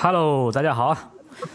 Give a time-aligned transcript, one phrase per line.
[0.00, 0.96] Hello，大家好，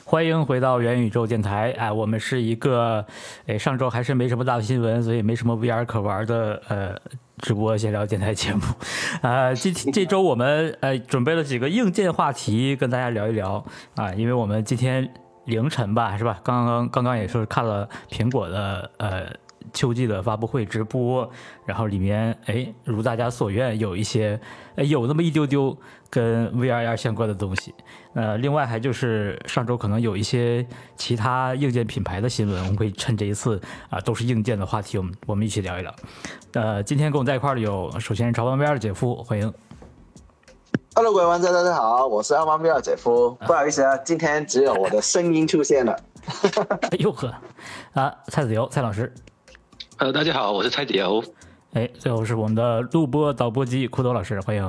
[0.03, 1.73] 欢迎回到元宇宙电台。
[1.77, 3.05] 哎，我们是一个，
[3.47, 6.93] 哎，上周还是没什么大的新闻，所以没什么 VR 可玩的，呃，
[7.37, 8.61] 直播闲聊电台节目。
[9.23, 13.63] 呃，这这周我们呃准备了几个硬件话题跟大家聊一聊
[13.95, 15.09] 啊，因为我们今天
[15.45, 16.37] 凌晨吧，是吧？
[16.43, 19.25] 刚刚刚刚也是看了苹果的呃。
[19.71, 21.29] 秋季的发布会直播，
[21.65, 24.39] 然后里面哎，如大家所愿，有一些
[24.75, 25.77] 哎有那么一丢丢
[26.09, 27.73] 跟 VR 相关的东西。
[28.13, 33.59] 呃，另外还就是上周可能有一些其他硬件品牌的新闻，我们会趁这一次
[33.89, 35.95] 啊，都是硬件的话题，我们我们一起聊一聊。
[36.53, 39.53] 呃，今天跟我在一块的有，首先是朝方 VR 的姐夫，欢迎。
[40.95, 45.99] Hello，各位玩家，大家好，我是阿方 VR 姐夫，不好意思啊，今天只有我的声音出现了。
[46.91, 47.33] 哎呦呵，
[47.93, 49.11] 啊，蔡子游，蔡老师。
[49.97, 51.23] 呃，大家好，我是蔡子游。
[51.73, 54.63] 哎，最后是我们的录播导播机库多老师，欢迎。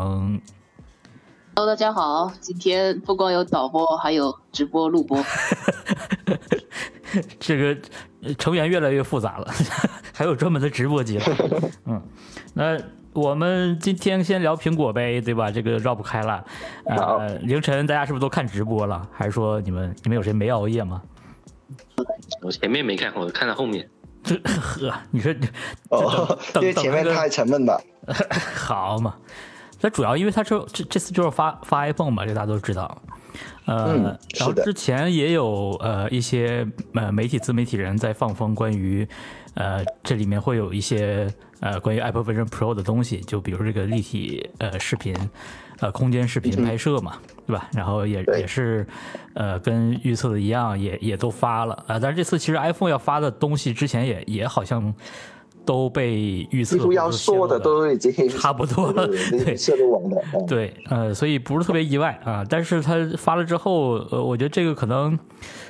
[1.55, 5.19] Hello，大家好，今天不光有导播，还有直播录播。
[7.41, 9.51] 这个成员越来越复杂了，
[10.13, 11.19] 还有专门的直播机。
[11.87, 12.03] 嗯，
[12.53, 12.79] 那
[13.15, 15.51] 我们今天先聊苹果呗，对吧？
[15.51, 16.45] 这个绕不开了。
[16.85, 19.09] 呃，凌晨大家是不是都看直播了？
[19.11, 21.01] 还是说你们你们有谁没熬夜吗？
[22.43, 23.89] 我前面没看，我看到后面。
[24.25, 25.33] 这呵，你说
[25.91, 27.81] 哦， 因为前面太沉闷了。
[28.57, 29.15] 好嘛，
[29.81, 33.03] 那主要因为他这这这次就是发发 iPhone 嘛，这大家都知道。
[33.67, 39.07] 呃，然后之前也有呃一些呃媒体自媒体人在放风，关于
[39.55, 45.15] 呃这里面会有一些呃关于 Apple Vision Pro 的东西，就比如这个立体呃视频。
[45.81, 47.19] 呃，空间视频拍摄嘛，
[47.49, 47.69] 对吧？
[47.75, 48.87] 然后也也是，
[49.35, 51.99] 呃，跟预测的一样，也也都发了啊。
[51.99, 54.95] 但是这次其实 iPhone 要发的东西之前也也好像
[55.65, 60.23] 都被预测，几乎要说的都已经 差不多 了，对，泄露完的。
[60.47, 62.45] 对，呃，所以不是特别意外啊。
[62.49, 65.19] 但是他发了之后，呃，我觉得这个可能，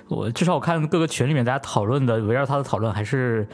[0.09, 3.47] 我至少我看各个群里面大家讨论的，围绕他的讨论还是。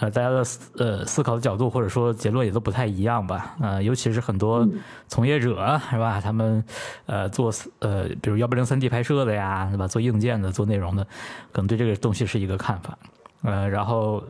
[0.00, 3.54] 呃，大家的思呃思考的角度或者说结论也都不太一样吧？
[3.60, 4.66] 呃，尤其是很多
[5.08, 5.50] 从业者
[5.90, 6.18] 是吧？
[6.22, 6.64] 他们
[7.04, 9.86] 呃做呃比如幺八零三 D 拍摄的呀，是吧？
[9.86, 11.04] 做硬件的、做内容的，
[11.52, 12.98] 可能对这个东西是一个看法。
[13.42, 14.24] 呃，然后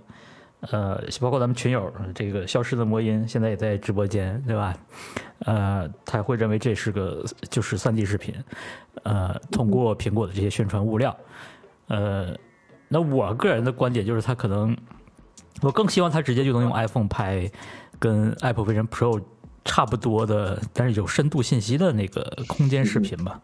[0.70, 4.76] 呃，包括咱们群友这个消失的魔音现在也在直播间，对吧？
[5.40, 8.34] 呃，他会认为这是个就是三 D 视频，
[9.02, 11.16] 呃，通过苹果的这些宣传物料。
[11.88, 12.34] 呃，
[12.88, 14.76] 那我个人的观点就是他可能。
[15.62, 17.48] 我更希望他直接就能用 iPhone 拍，
[17.98, 19.22] 跟 Apple Vision Pro
[19.64, 23.40] 差不多的，但是有深度信息的那个空间视频吧。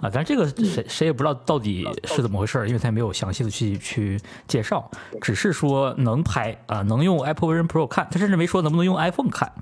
[0.00, 4.90] 啊，但是这个谁谁也不知道到底是怎么回事因为他也没有详细的去去介绍，
[5.20, 9.52] 只是说能拍啊，能用 Apple Vision Pro 看，他甚至没说能不能用 iPhone 看。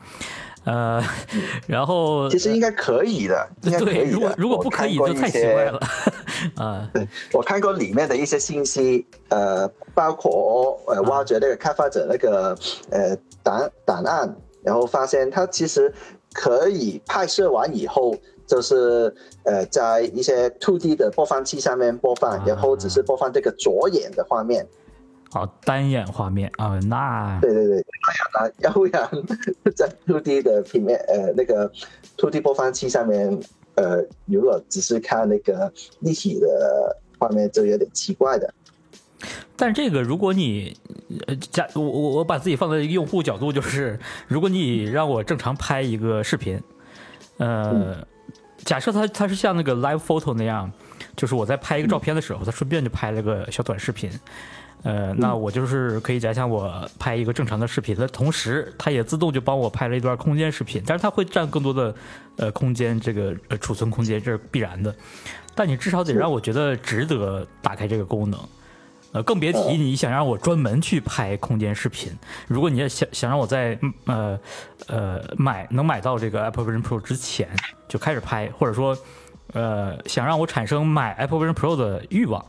[0.64, 1.02] 呃，
[1.66, 5.80] 然后其实应该可以的，对，如果如果不可以就太奇怪了。
[6.56, 12.56] 啊，对我看过里面的一些信息，呃，包括呃挖掘那个开发者那个
[12.90, 15.92] 呃档档案，然后发现它其实
[16.32, 18.14] 可以拍摄完以后，
[18.46, 24.66] 就是呃在一些 Two D 的播放器上面播放，然后只是播放这个左眼的画面。
[25.30, 29.08] 好，单眼画面啊，那对对对，那样要不然
[29.76, 31.70] 在 Two D 的平面呃那个
[32.16, 33.38] Two D 播放器上面，
[33.74, 38.54] 呃，如果只是看那个立体的画面，就有点奇怪的。
[39.58, 40.74] 但这个，如果你
[41.26, 43.98] 呃假我我我把自己放在用户角度，就是
[44.28, 46.62] 如果你让我正常拍一个视频，
[47.38, 48.06] 呃，
[48.58, 50.70] 假设它它是像那个 Live Photo 那样，
[51.16, 54.08] 就是我在拍一个照片的时候，它顺便就拍了个小短视频。
[54.84, 61.92] 呃，那我就是可以假想我拍一个正常的视频的同时，它也自动就帮我拍了一段空间视频，但是它会占更多的
[62.36, 64.94] 呃空间，这个呃储存空间这是必然的。
[65.56, 68.38] 但你至少得让我觉得值得打开这个功能，
[69.12, 72.12] 呃，更别提你想让我专门去拍空间视频。
[72.46, 74.38] 如果你要想想让我在呃
[74.86, 77.48] 呃买能买到这个 Apple Vision Pro 之前
[77.88, 78.96] 就开始拍，或者说
[79.54, 82.44] 呃想让我产生买 Apple Vision Pro 的欲望。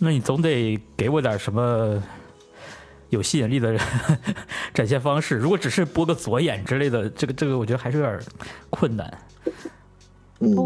[0.00, 2.02] 那你总得给我点什么
[3.10, 3.78] 有吸引力的
[4.74, 5.36] 展现方式。
[5.36, 8.20] 如果只是播个左眼之类的，这个这个我觉得还是有点
[8.70, 9.18] 困难。
[10.40, 10.56] 嗯，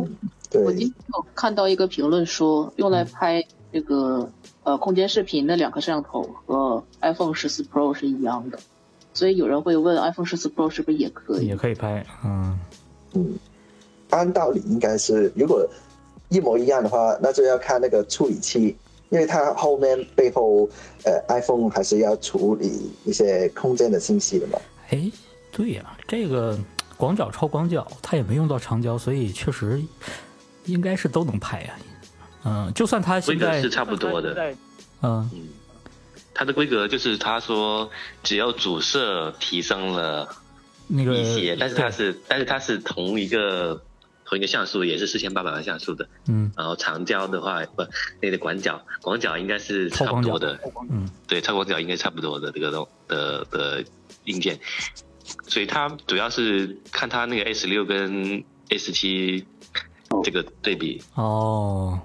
[0.55, 4.31] 我今天有看到一个评论说，用来拍这个
[4.63, 8.59] 呃空间视频的两个摄像头和 iPhone 十四 Pro 是一样的，
[9.15, 11.47] 所以有人会问 iPhone 十四 Pro 是不是也可以？
[11.47, 12.59] 也可以拍，嗯
[13.15, 13.39] 嗯，
[14.11, 15.69] 按道理应该是，如果
[16.29, 18.77] 一模一样的话，那就要看那个处理器。
[19.11, 20.69] 因为它后面背后，
[21.05, 24.59] 呃，iPhone 还是要处理一些空间的信息的嘛。
[24.91, 25.11] 哎，
[25.51, 26.59] 对呀，这个
[26.99, 29.83] 广角超广角，它也没用到长焦，所以确实
[30.67, 31.75] 应该是都能拍呀。
[32.49, 34.35] 嗯，就算它规现在格是差不多的。
[35.03, 35.49] 嗯嗯，
[36.35, 37.89] 它的规格就是他说
[38.25, 40.29] 只要主摄提升了
[40.89, 43.81] 那个一些，但是它是但是它是同一个
[44.25, 46.09] 同一个像素，也是四千八百万像素的。
[46.27, 47.85] 嗯然后长焦的话，不，
[48.21, 50.59] 那个广角广角应该是差不多的。
[50.91, 53.85] 嗯对，超广角应该差不多的这个东的的
[54.25, 54.59] 硬件，
[55.47, 59.47] 所以它主要是看它那个 S 六跟 S 七
[60.25, 61.01] 这个对比。
[61.15, 62.01] 哦。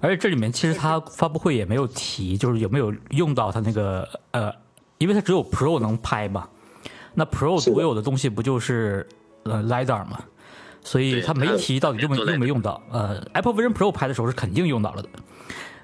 [0.00, 4.52] 而且这里面其实它发布会也没有提，就是有没有用到它那个呃，
[4.98, 6.48] 因为它只有 Pro 能拍嘛，
[7.14, 9.06] 那 Pro 所有的东西不就是
[9.44, 10.20] 呃 lidar 嘛，
[10.82, 12.80] 所以对它没提到底用没用没用到。
[12.90, 15.08] 呃，Apple Vision Pro 拍的时候是肯定用到了的，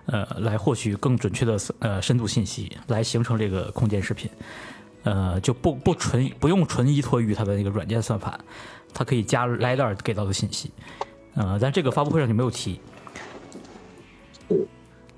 [0.07, 4.31] 呃，来获取更准确的呃深度信息，来形成这个空间视频。
[5.05, 8.39] 呃，就不不纯不用纯依托于它的那个软件算法，
[8.95, 10.71] 它可以加 lidar 给到的信息。
[11.35, 12.81] 呃，但这个发布会上就没有提。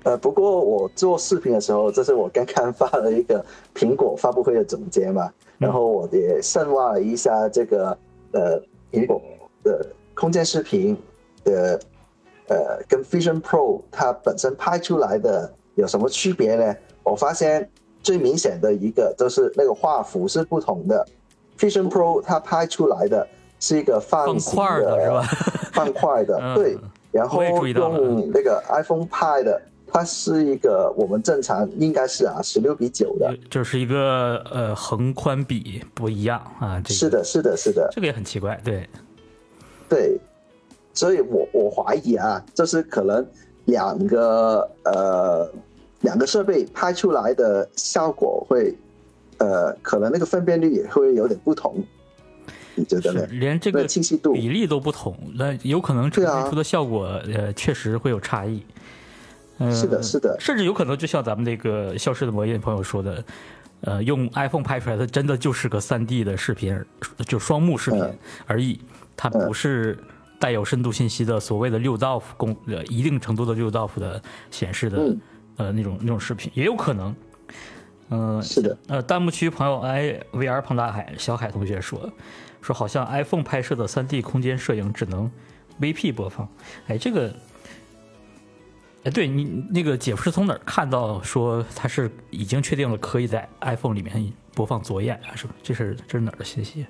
[0.03, 3.43] 呃，不过我做视频的时候，这是我刚刚发了一个
[3.73, 7.97] 苹果发布会的总结嘛，然后我也深挖了一下这个
[8.31, 8.61] 呃
[8.91, 9.19] 苹果
[9.63, 9.83] 的
[10.13, 10.95] 空间视频
[11.43, 11.79] 的
[12.47, 16.75] 呃跟 Vision Pro 它本身拍出来的有什么区别呢？
[17.01, 17.67] 我发现
[18.03, 21.03] 最明显的一个就是那个画幅是不同的
[21.57, 23.27] ，Vision Pro 它拍出来的
[23.59, 25.21] 是一个放方块的是吧？
[25.73, 26.77] 方块的， 嗯对。
[27.15, 27.99] 然后我也注意到了。
[27.99, 36.93] 用那个 iPhone 拍的，它是一个我们正常应该是啊十六比九的，就是一个呃横宽比不一样啊，这个。
[36.93, 38.87] 是的，是的，是的，这个也很奇怪，对，
[39.87, 40.19] 对。
[40.93, 43.25] 所以我我怀疑啊，就是可能
[43.65, 45.51] 两个呃
[46.01, 48.73] 两个设备拍出来的效果会
[49.39, 51.83] 呃可能那个分辨率也会有点不同，
[52.75, 53.27] 你觉得是呢？
[53.31, 58.63] 连这个清晰度比例都不同，那有可能呈现出的效果呃确实会有差异。
[59.57, 63.23] 呃，是的是的甚至有可能就像咱们那个消失的魔音朋友说的，
[63.81, 66.77] 呃，用 iPhone 拍出来的真的就是个3 D 的视频，
[67.25, 68.79] 就双目视频嗯而已，
[69.15, 69.97] 它不是
[70.39, 74.21] 带有深度信息的所谓的六道夫功呃一定程度的六道夫的
[74.51, 75.19] 显示的、嗯
[75.57, 77.15] 呃那种那种视频，也有可能。
[78.09, 82.11] 嗯、是的，呃，弹幕区朋友哎，VR 胖大海小海同学说，
[82.65, 85.29] 说好像 iPhone 拍摄的 3D 空间摄影只能
[85.79, 86.49] VP 播放，
[86.87, 87.31] 哎，这个，
[89.03, 95.35] 哎，对你那个姐夫是从哪儿看到说他是已经确定了可以在 iPhone 里面播放左眼啊？
[95.35, 95.53] 是吧？
[95.61, 96.87] 这是这是哪儿的信息？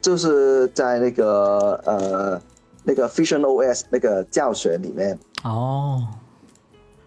[0.00, 2.42] 就是在那个呃
[2.82, 6.04] 那个 fision OS 那个教学里面，哦，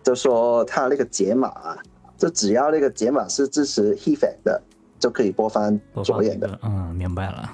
[0.04, 1.78] 就说它那个解码啊，
[2.18, 4.62] 就只要那个解码是支持 HEFAC 的，
[5.00, 6.48] 就可以播放左眼的。
[6.48, 7.52] 那个，嗯，明白了。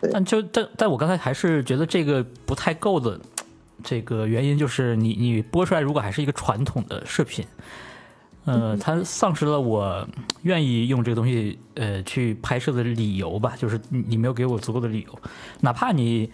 [0.00, 3.20] 对但就但但我刚才还是觉得这个不太够的，
[3.84, 7.44] 这个原因就是你你播出来如果还是一个传统的视频，
[8.44, 10.08] 呃，它丧失了我
[10.42, 15.18] 愿意用这个东西呃去拍摄的理由吧，就是你你没有给我足够的理由，
[15.60, 16.30] 哪怕你。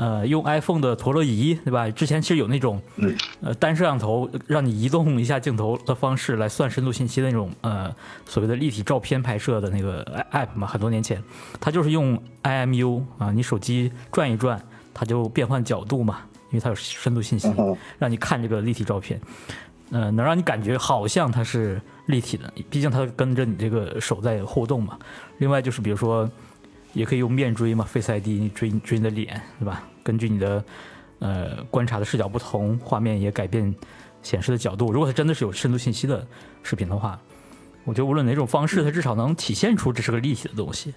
[0.00, 1.90] 呃，用 iPhone 的陀螺仪，对吧？
[1.90, 2.80] 之前其实有那种，
[3.42, 7.94] 呃，单摄像头让你移动一下镜头的方式来算深度信息的那种，呃，
[8.24, 10.02] 所谓的立体照片拍摄的那个
[10.32, 11.22] app 嘛，很多年前，
[11.60, 14.58] 它就是用 IMU 啊，你手机转一转，
[14.94, 17.52] 它就变换角度嘛，因为它有深度信息
[17.98, 19.20] 让你看这个立体照片，
[19.90, 24.98] 呃，能让你感觉好像它是立体的，毕竟它跟着你这个手在互动嘛。
[25.36, 26.26] 另外就是比如说，
[26.92, 29.88] 也可以用面追嘛，Face ID 你追追你的脸，是吧？
[30.02, 30.64] 根据你的
[31.20, 33.74] 呃观察的视角不同，画面也改变
[34.22, 34.92] 显示的角度。
[34.92, 36.26] 如果它真的是有深度信息的
[36.62, 37.20] 视频的话，
[37.84, 40.94] 我觉得无论哪种方式，它至少能体现出这是个立体的东西。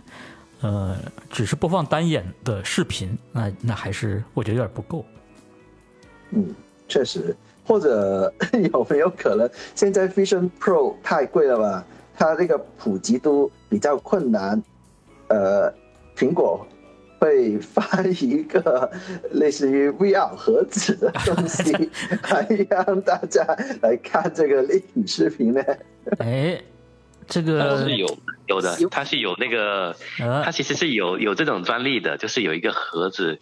[0.61, 0.97] 呃，
[1.29, 5.05] 只是播放单眼的视频，那那还是我觉得有点不够。
[6.31, 6.53] 嗯，
[6.87, 7.35] 确实。
[7.65, 8.33] 或者
[8.73, 11.85] 有没有可能现在 Vision Pro 太贵了吧？
[12.13, 14.61] 它这个普及都比较困难。
[15.29, 15.73] 呃，
[16.15, 16.65] 苹果
[17.19, 18.91] 会发一个
[19.31, 21.71] 类似于 VR 盒子的东西，
[22.29, 23.43] 来让大家
[23.81, 25.61] 来看这个立体视频呢？
[26.19, 26.61] 哎，
[27.27, 28.17] 这它个是有
[28.47, 30.43] 有的，它是有那个，呃。
[30.43, 33.39] 它其实是有有这种专利的，就是有一个盒子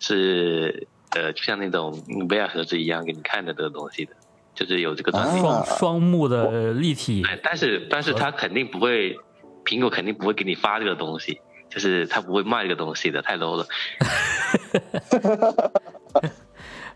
[0.00, 1.92] 是呃，就像那种
[2.28, 4.12] VR 盒子一样给你看的这个东西的，
[4.54, 5.38] 就是有这个专利。
[5.40, 5.62] 啊。
[5.66, 9.18] 双双目的呃立体，但是但是它肯定不会，
[9.66, 13.66] 苹果肯定不会给你发这个东西，就是他不会卖这个东西的，太 low 了。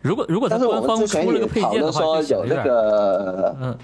[0.01, 3.79] 如果如果它但是我官方们之前出了个也讨论配件的话，说有那个嗯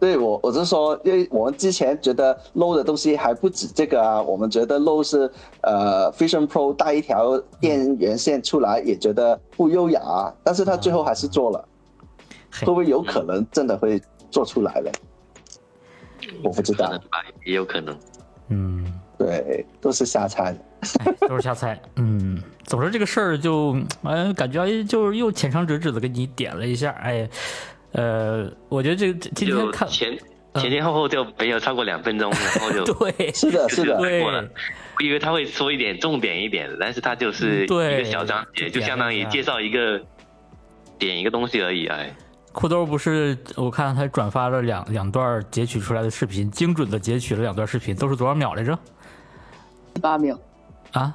[0.00, 5.28] 对我我是说，因为我们之前觉得 low 的东西还不止这个啊，我们觉得 low 是
[5.62, 11.68] 呃 Vision Pro 带一条电源线出来，也觉得不优雅啊，但是他最后还是做了，
[12.52, 14.92] 嘿会不会有可能真的会做出来了？
[16.44, 16.92] 我不知道
[17.44, 17.98] 也有可能。
[18.50, 18.86] 嗯，
[19.18, 20.58] 对，都是瞎猜的。
[21.00, 21.78] 哎，都是瞎猜。
[21.96, 26.92] 嗯，总之这个事儿就，嗯、感觉哎就是又浅尝辄止的给你点了一下。
[27.02, 27.28] 哎，
[27.92, 30.16] 呃，我觉得这今天看，前
[30.54, 34.22] 前前后后就没有超过两分钟，然后就 对，是的，是的，对。
[34.22, 40.00] 我以为他会说一点重点一点的，但是他就是一个小章节，就相当于介绍一个
[40.98, 41.86] 点一个东西而已。
[41.86, 42.12] 哎，
[42.52, 48.76] 裤兜不是我看他转发了两两段截取出来的视频，精准的截取了两段视频，都是多少秒来着？
[49.98, 50.38] 八秒
[50.92, 51.14] 啊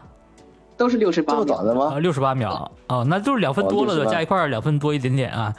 [0.75, 1.99] 都是六十八秒么短，的吗啊，？
[1.99, 5.53] 六十八秒哦，那就是两分多了的，哦加一块儿两分多一点点啊。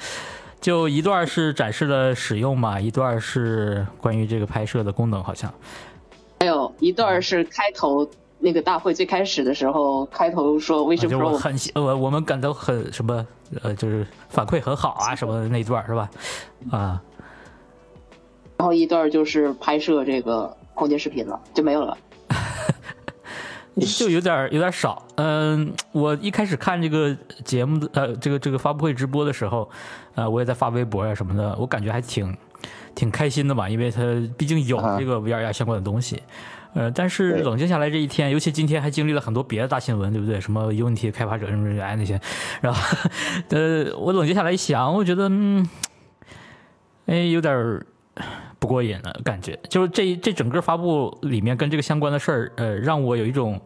[0.60, 5.52] 就一段是展示了使用嘛，一段是关于这个拍摄的功能，好像。
[6.40, 13.26] 还有一段是开头那个大会最开始的时候，开头说啊 Vision 就我很喜呃，我们感到很什么
[13.62, 16.10] 呃，就是反馈很好啊，什么的那一段是吧？
[16.70, 17.00] 啊，
[18.56, 21.96] 然后一段就是拍摄这个空间视频了，就没有了。
[23.98, 25.02] 就有点有点少。
[25.16, 29.68] 嗯，我一开始看这个节目的呃，这个这个发布会直播的时候，
[30.14, 32.36] 呃，我也在发微博呀、什么的，我感觉还挺
[32.94, 34.02] 挺开心的吧，因为它
[34.36, 36.22] 毕竟有啊这个 VR 相关的东西。
[36.74, 40.40] 呃，但是冷静下来这一天，尤其今天还经历了很多别的大新闻，对不对？
[40.40, 42.20] 什么 Unity 开发者什么哎那些，
[42.60, 42.80] 然后
[43.50, 45.68] 呃，我冷静下来一想，我觉得嗯，
[47.06, 47.86] 哎，有点儿
[48.64, 53.60] 不过瘾了，感觉就是这这整个发布里面跟这个相关的事儿，呃，让我有一种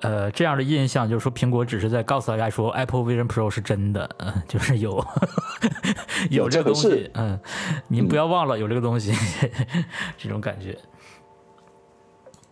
[0.00, 4.92] 呃这样的印象，就是说苹果只是在告诉大家说 Apple Vision Pro 是真的，嗯、 就是有
[6.30, 7.38] 有 有这个东西嗯，
[7.86, 9.12] 您不要忘了有这个东西，
[10.16, 10.74] 这种感觉。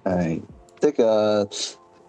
[0.02, 0.38] 哎，
[0.78, 1.48] 这个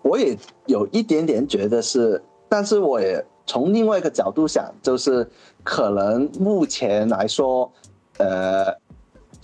[0.02, 5.26] 我也有一点点觉得是，但是我也从另外一个角度想，就是
[5.64, 7.72] 可能目前来说，
[8.18, 8.66] 呃，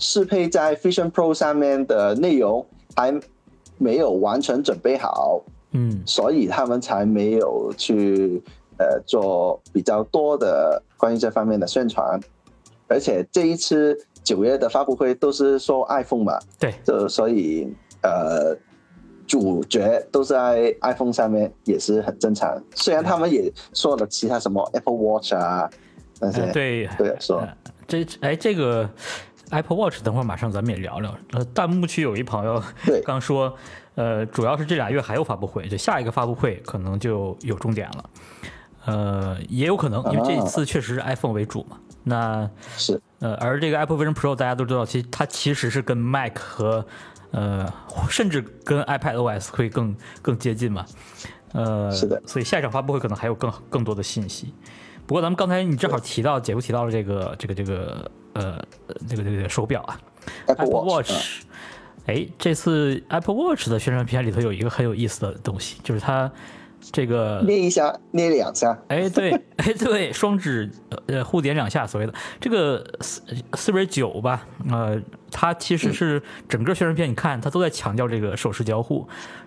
[0.00, 2.66] 适配在 Vision Pro 上面的内容
[2.96, 3.14] 还
[3.76, 5.42] 没有完全准备好，
[5.72, 6.02] 嗯。
[6.06, 8.42] 所以他们才没有去
[8.78, 12.18] 呃做比较多的关于这方面的宣传，
[12.88, 17.70] 而且这一次九月的发布会都是说 iPhone 嘛，对，就所以
[18.02, 18.56] 呃，
[19.26, 22.58] 主角都是在 iPhone 上面也是很正常。
[22.74, 25.68] 虽然他们也说了其他什么 Apple Watch 啊
[26.20, 26.88] 那些，呃对。
[26.96, 27.40] 对说。
[27.40, 27.48] 呃
[27.90, 28.88] 这哎这个
[29.50, 31.14] Apple Watch，等会儿马上咱们也聊聊。
[31.32, 32.62] 呃，弹幕区有一朋友
[33.04, 33.54] 刚说，
[33.94, 38.10] 呃，主要是这俩月还有发布会，就下一个发布会可能就有重点了。
[38.86, 41.76] 呃，也有可能，因为这一次确实是 iPhone 为主嘛。
[42.02, 46.86] 那是呃，而这个 Apple Vision Pro 大家都知道，其实它其实是跟 Mac 和
[47.32, 47.70] 呃，
[48.08, 50.86] 甚至跟 iPad OS 会更更接近嘛。
[51.52, 54.54] 呃，是的所以下一场发布会可能还有更更多的信息。
[55.06, 58.10] 不过咱们刚才你正好提到，姐夫提到了这个这个这个
[58.40, 58.52] 呃
[58.86, 60.00] 呃这个这个手表啊
[60.46, 61.42] Apple，Apple Watch，Watch。
[62.06, 66.30] 哎，这次 Apple Watch 的宣传片里头有一个很有意思的东西，就是它
[66.80, 70.68] 这个捏一下，捏两下，哎，对， 哎，对，双指
[71.06, 79.06] 呃互点两下，所谓的这个四四维九吧，呃，它其实是整个宣传片，你看它都在强调这个手势交互。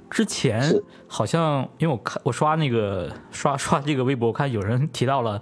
[0.10, 5.42] 之前好像因为我看我刷那个刷刷这个微博，我看有人提到了，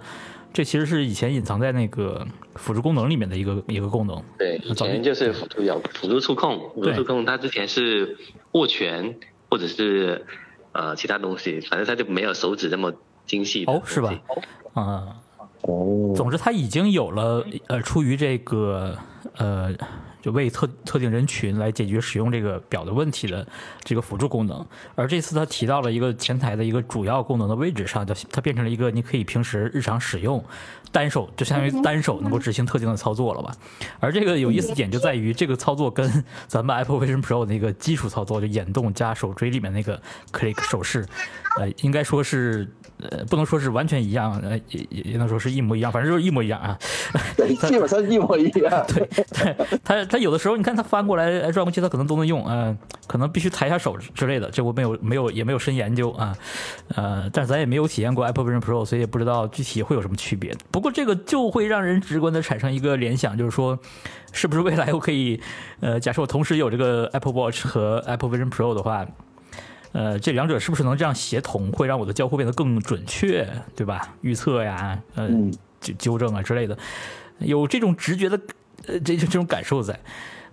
[0.50, 4.22] 这其实是以前隐藏在那个辅助功能里面的一个一个功能。
[4.38, 8.16] 对，以前就是辅助遥辅助触控，辅助触控它之前是
[8.52, 9.16] 握拳
[9.50, 10.26] 或者是
[10.72, 12.92] 呃其他东西，反正它就没有手指这么
[13.26, 14.14] 精细哦，是吧？
[14.74, 15.16] 啊、
[15.62, 18.96] 哦，总之，它已经有了呃，出于这个
[19.36, 19.72] 呃，
[20.22, 23.46] 就为特特定人群来解决使用这个表的问题的
[23.82, 24.64] 这个辅助功能。
[24.94, 30.42] 而这次它提到了一个前台的一个主要功能的位置上，就它变成了一个你可以平时日常使用，
[30.90, 33.52] 单手就相当于单手能够执行特定的操作了吧。
[33.98, 40.00] 而这个有意思点就在于，这个操作跟咱们 Apple Vision Pro 那个基础操作，就眼动加手追里面那个
[40.30, 41.04] click 手势，
[41.58, 42.66] 呃，应该说是
[43.10, 46.78] 呃，不能说是完全一样，呃，也也也能说是一模一样，反正就是一模一样啊。
[47.36, 48.84] 对，基本上一模一样。
[48.88, 49.08] 对，
[49.84, 56.34] 它它有的时候你看它翻过来哎转过去，它可能都能用，嗯、可能必须抬一下手之类的，这我没有没有也没有深研究啊，
[56.94, 60.54] 呃，但是咱也没有体验过 Apple Vision Pro，所以也不知道具体会有什么区别。
[60.70, 63.78] 不过这个就会让人直观的产生一个联想，就是说，
[64.32, 65.40] 是不是未来我可以，
[65.80, 69.06] 呃，假设我同时有这个 Apple Watch 和 Apple Vision Pro 的话。
[69.92, 73.46] 呃，这两者是不是能这样协同，会让我的交互变得更准确，
[73.76, 74.14] 对吧？
[74.22, 76.76] 预测呀，呃，嗯纠纠正啊之类的，
[77.38, 78.40] 有这种直觉的
[78.86, 79.98] 呃这就这种感受在。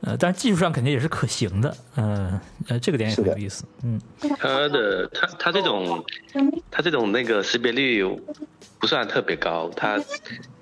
[0.01, 3.99] 呃，但是技术上肯定也是可行的，嗯呃，这个点也很有意思，嗯。
[4.39, 6.01] 它的它它这种
[6.71, 8.01] 它这种那个识别率
[8.79, 10.01] 不算特别高，它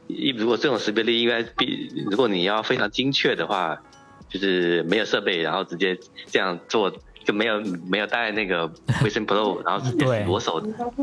[0.08, 3.80] 一如果这种识别率应该比如果你要非常精确的话，
[4.28, 6.92] 就是没有设备，然后直接这样做
[7.28, 8.68] 就没有没有带那个
[9.04, 10.62] Vision Pro， 然后直接裸手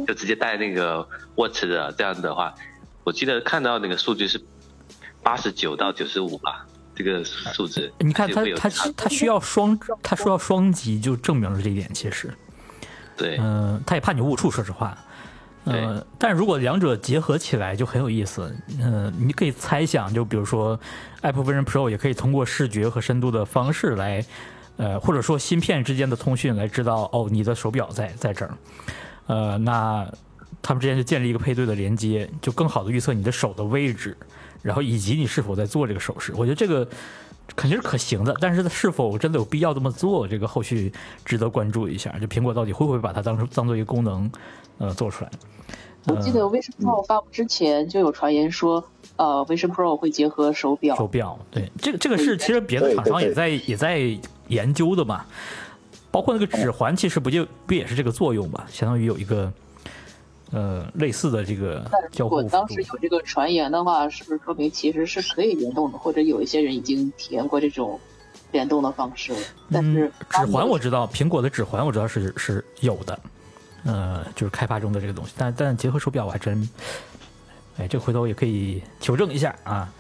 [0.09, 2.55] 就直接带那个 Watch 的这样的话，
[3.05, 4.43] 我记得看到那个数据是
[5.23, 6.67] 八十九到九十五吧。
[6.97, 11.93] 这个数字，你看它它它需要双，它需要双击，就证明了这一点。
[11.93, 12.33] 其实，
[13.17, 14.97] 对，嗯，他也怕你误触，说实话，
[15.65, 18.55] 呃，但是如果两者结合起来就很有意思。
[18.81, 20.79] 嗯，你可以猜想，就比如说
[21.23, 24.25] ，Apple Vision Pro 也可以通过视觉和深度的方式来，
[24.77, 28.55] 呃，或者说芯片之间的通讯来知道，哦，你的手表在在这儿，
[29.27, 30.07] 呃，那
[30.61, 34.17] 他们之间就建立一个配对的连接，就更好的预测你的手的位置。
[34.63, 36.89] 然后以及你是否在做这个手势，我觉得这个
[37.55, 40.91] 肯定是可行的，但是是否真的有必要这么做，这个后续
[41.23, 42.11] 值得关注一下。
[42.19, 44.31] 就苹果到底会不会把它当成当做一个功能，
[44.79, 45.31] 呃，做出来？
[46.07, 48.83] 我记得 Vision Pro 发布之前就有传言说，
[49.17, 50.97] 呃，Vision Pro 会结合手表。
[50.97, 54.01] 手表，对，这个这个是其实别的厂商也在也在
[54.49, 55.25] 研究的嘛，
[56.11, 59.53] 包括那个指环，其实不就不也是这个作用嘛，相当于有一个。
[60.53, 62.37] 呃，类似的这个交互。
[62.37, 65.99] 如果当时有这个传言的话，是不是说明其实是可以联动的？
[65.99, 67.99] 或者有一些人已经体验过这种
[68.53, 69.39] 联动的方式了？
[69.73, 73.19] 但是指环我知道，苹果的指环我知道是是有的，
[73.85, 75.33] 呃，就是开发中的这个东西。
[75.37, 76.69] 但但结合手表我还真，
[77.79, 79.93] 哎，这回头也可以求证一下啊。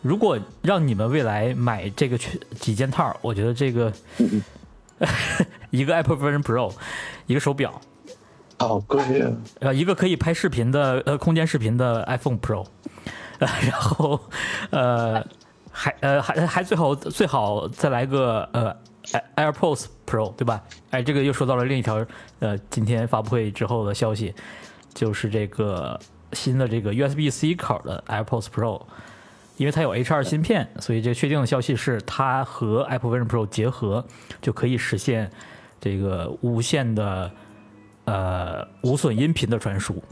[0.00, 3.92] 如果让你们未来买这个全几件套，我觉得这个
[5.70, 6.72] 一个 Apple Vision Pro，
[7.26, 7.80] 一个手表。
[8.60, 9.32] 好贵啊！
[9.60, 12.66] 呃，一个可以拍视频的呃空间视频的 iPhone Pro，
[13.38, 14.20] 呃， 然后
[14.70, 15.24] 呃
[15.70, 18.76] 还呃还还最好最好再来个呃
[19.36, 20.60] AirPods Pro 对吧？
[20.90, 22.04] 哎，这个又说到了另一条
[22.40, 24.34] 呃今天发布会之后的消息，
[24.92, 25.98] 就是这个
[26.32, 28.82] 新的这个 USB C 口的 AirPods Pro，
[29.56, 34.04] 因为它有 H2 芯片，所以这个确定的消息是它和 Apple Vision Pro 结合
[34.40, 35.30] 就可以实现
[35.80, 37.30] 这个无线的。
[38.10, 40.02] 呃，无损音频的传输，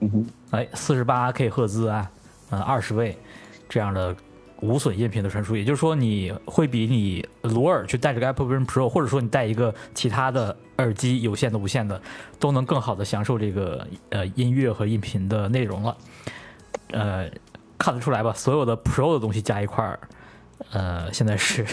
[0.00, 2.10] 嗯哼，哎，四十八 K 赫兹啊，
[2.50, 3.16] 呃，二十位
[3.68, 4.12] 这样的
[4.60, 12.00] 无损音频的传输，也就是说，你会比你裸耳去戴这个 Apple Vision Pro，或者说你带一个其他的耳机，有线的、无线的，
[12.38, 15.96] 都能更好的享受这个呃音乐和音频的内容了。
[16.92, 17.30] 呃，
[17.78, 18.32] 看得出来吧？
[18.34, 19.98] 所有的 Pro 的东西加一块儿。
[20.72, 21.66] 呃，现在是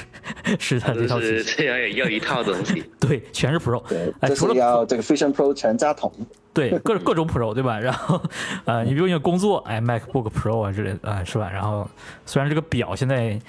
[0.60, 3.84] 是它这套是这样也要一套东西，对，全是 Pro，
[4.22, 6.12] 哎，除了要这个 Vision Pro 全家桶，
[6.54, 7.78] 对，各各种 Pro 对吧？
[7.80, 8.20] 然后
[8.66, 11.50] 呃，你比如你工作，哎，MacBook Pro 啊之类的啊，是吧？
[11.52, 11.88] 然后
[12.26, 13.40] 虽然这个表现在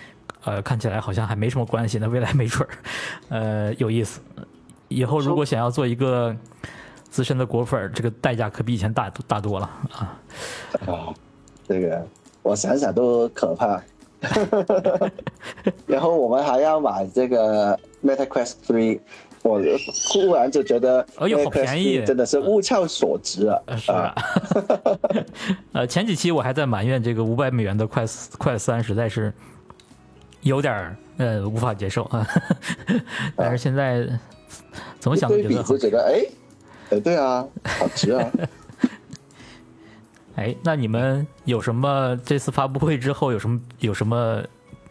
[0.44, 2.68] 呃看起来好像还没什么关系，那未来没准儿
[3.31, 4.20] 呃有意思。
[4.88, 6.37] 以后如果想要做一个
[7.09, 10.18] 资深的果粉，这个代价可比以前大大多了啊。
[10.87, 11.14] 啊，
[11.66, 12.07] 这个
[12.42, 13.81] 我想想都可怕。
[15.87, 18.99] 然后我们还要买这个 Meta Quest Three，
[19.43, 19.61] 我
[20.11, 23.61] 忽然就觉得，哎呦，好便宜，真的是物超所值啊！
[23.77, 24.15] 是啊，
[25.73, 28.05] 呃，前几期我还在埋怨这个五百美元的快
[28.39, 29.33] 快三实在是
[30.43, 32.27] 有点呃无法接受啊，
[33.37, 34.07] 但是现在
[34.99, 36.25] 怎么想觉得就觉得哎，
[36.91, 37.47] 哎，对啊，
[37.79, 38.29] 好值啊。
[40.38, 44.40] 哎，那你们有什么这次发布会之后有什么有什么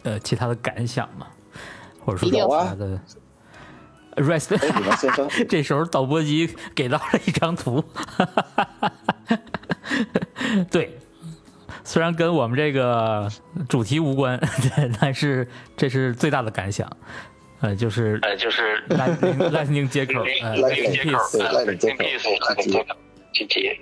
[0.02, 1.26] 呃其他的感想吗？
[2.04, 3.00] 或者说其他的
[4.16, 4.54] ？Rise，
[5.48, 7.82] 这时候导播机给到了一张图，
[10.70, 10.98] 对，
[11.82, 13.26] 虽然跟我们这个
[13.70, 14.38] 主题无关，
[15.00, 16.86] 但是这是最大的感想，
[17.60, 22.96] 呃，就是呃就是 Lightning 接口，呃，Lightning 接口，Lightning 接口，
[23.32, 23.80] 具体。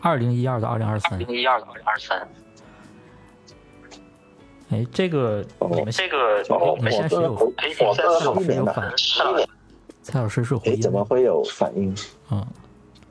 [0.00, 2.28] 二零一二到二零二三，二零一二到二零二三。
[4.70, 6.44] 哎，这个你们这个
[6.76, 9.46] 你们现在是有哎，蔡老师有反应，
[10.00, 11.92] 蔡老师是回应，怎么会有反应？
[12.30, 12.46] 嗯，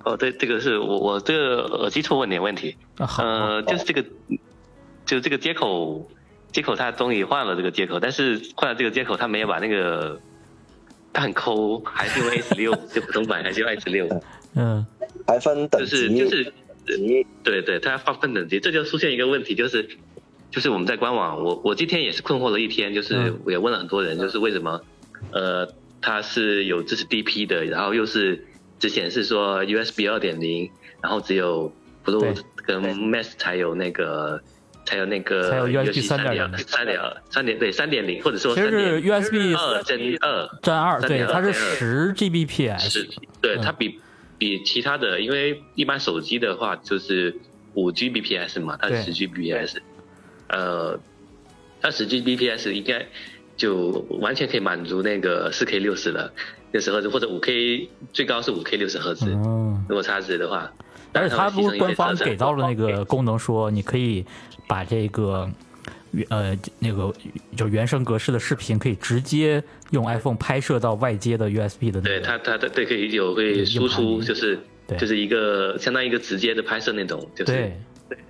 [0.06, 4.02] 哦，对，这个是我我这个耳机出问题问题，呃，就是这个，
[5.06, 6.08] 就是这个接口
[6.54, 10.18] 接口，它终于换了这个接口，但是换了这个接口，它没有把那个，
[11.12, 14.08] 它很抠，还是用 S 六，就普通版还是用 S 六，
[14.56, 14.88] 嗯，
[15.28, 16.54] 还分等级，就是就是。
[17.44, 19.90] 对对，它要划分等级，这就出现一个问题，就是
[20.52, 24.82] 就是我们在官网，我我今天也是困惑了一天，就是我也问了很多人，就是为什么，
[25.32, 25.68] 呃，
[26.02, 28.46] 它是有支持 DP 的，然后又是
[28.80, 30.72] 只显示说 USB 二点零，
[31.02, 31.72] 然后只有
[32.06, 34.42] Pro 跟 Max 才有那个
[34.86, 37.00] 才有那个 USB 三点3.0三点
[37.30, 40.50] 三点对三点零，或者说其实是 USB 二针二。
[40.64, 43.08] 占二，对，3.2它是十 Gbps，是，
[43.42, 43.62] 对嗯。
[43.62, 44.00] 它比
[44.40, 47.38] 比其他的，因为一般手机的话就是
[47.76, 49.78] 五 Gbps 嘛，它十 Gbps，
[50.48, 51.00] 呃，
[51.82, 53.06] 它十 Gbps 应该
[53.56, 56.34] 就完全可以满足那个四 K 六十了，
[56.72, 60.72] 六十赫兹或者五 K 最高是五 K 六十赫兹，嗯，如果差值的话。
[61.12, 63.04] 而且它不是官方给到了那个。
[63.06, 64.24] 功能，说你可以
[64.68, 65.69] 把这个原
[66.30, 67.14] 呃那个
[67.56, 72.02] 就原生格式的视频，可以直接用 iPhone 拍摄到外接的 USB 的那个。
[72.02, 77.78] 对它，它它对可以有会输出，就是对就是一个相当于一个直接的拍摄那种，就是对，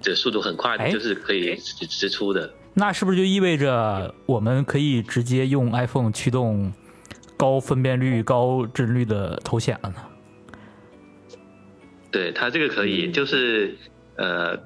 [0.01, 2.51] 这速度很快就是可以直直出的。
[2.73, 6.71] 那是不是就意味着我们可以直接用 iPhone 驱动
[7.35, 9.95] 高分辨率、高帧率的头显了呢？
[12.11, 13.75] 对它这个可以，就是
[14.15, 14.57] 呃，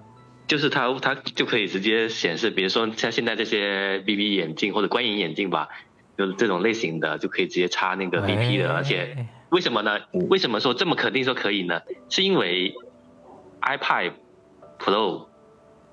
[0.47, 5.69] 就是它它就可以直接显示，比如说像现在这些 BB 眼镜或者观影眼镜吧，
[6.17, 9.99] 就是这种类型的就可以直接插那个 BP 的，哎而且为什么呢？
[10.29, 11.81] 为什么说这么肯定说可以呢？
[12.09, 12.73] 是因为
[13.61, 14.13] iPad
[14.79, 15.27] Pro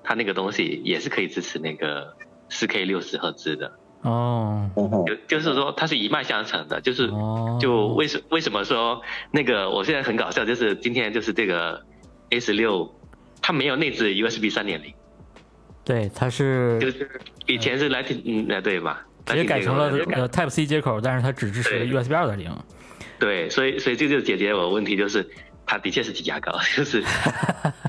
[0.03, 2.15] 它那个东西也是可以支持那个
[2.49, 4.69] 4K 六十赫兹的，哦
[5.05, 11.85] 就就是说它是一脉相承的，就是哦，就为什为什么说那个我现在很搞笑，就是今天就是这个
[12.31, 12.93] A 十六，
[13.51, 14.93] 它没有内置 USB 三点零，
[15.83, 17.11] 对，它是就是是
[17.47, 19.05] 以前是 Lightning 嗯呃对吧？
[19.25, 19.91] 直接改成了
[20.29, 22.49] Type C 接口，但是它只支持 USB 二点零。
[23.19, 25.29] 对，所以所以这就解决我的问题，就是
[25.65, 27.03] 它的确是挤牙膏， 就是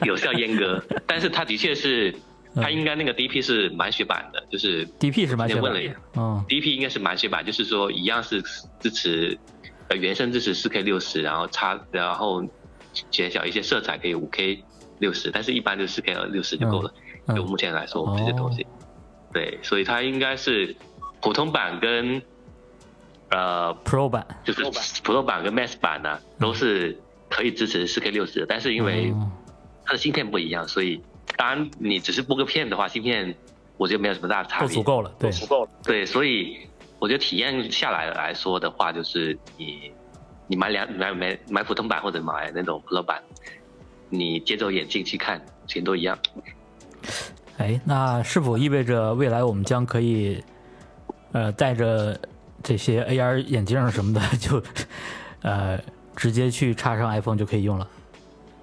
[0.05, 2.13] 有效阉割， 但是它的确是
[2.57, 6.45] 它应该那个 DP 是满血版的，就是 DP 是满血版问了一下，嗯。
[6.49, 8.43] DP 应该是满血版，就是说一样是
[8.81, 9.39] 支持
[9.91, 12.45] 呃原生支持 4K 六十，然后插然后
[13.13, 14.59] 减小一些色彩可以 5K
[15.03, 16.91] 六十，但是一般就 4K 六十就够了。
[17.27, 18.67] 嗯就目前来说，我们这些东西，
[19.33, 20.75] 对，所以它应该是
[21.21, 22.21] 普通版跟
[23.31, 24.63] 呃 Pro 版，就是
[25.05, 25.43] Pro 版。
[25.45, 29.31] 跟 Max 版呢都是可以支持四 K 六十的，但是因为哦。
[29.85, 31.03] 它的芯片不一样，所以
[31.37, 33.35] 当然你只是播个片的话，芯片
[33.77, 34.69] 我觉得没有什么大的差别。
[34.69, 35.71] 足够了，对，足够了。
[35.83, 36.57] 对，所以
[37.01, 39.91] 我觉得体验下来来说的话，就是你
[40.47, 43.21] 你买两买买买普通版或者买那种 Pro 版，
[44.13, 46.19] 你接着眼镜去看，全都一样。
[47.57, 50.43] 哎，那是否意味着未来我们将可以，
[51.33, 52.19] 呃，带着
[52.63, 54.63] 这些 AR 眼镜什么的，就
[55.41, 55.79] 呃
[56.15, 57.89] 直接去插上 iPhone 就可以用了？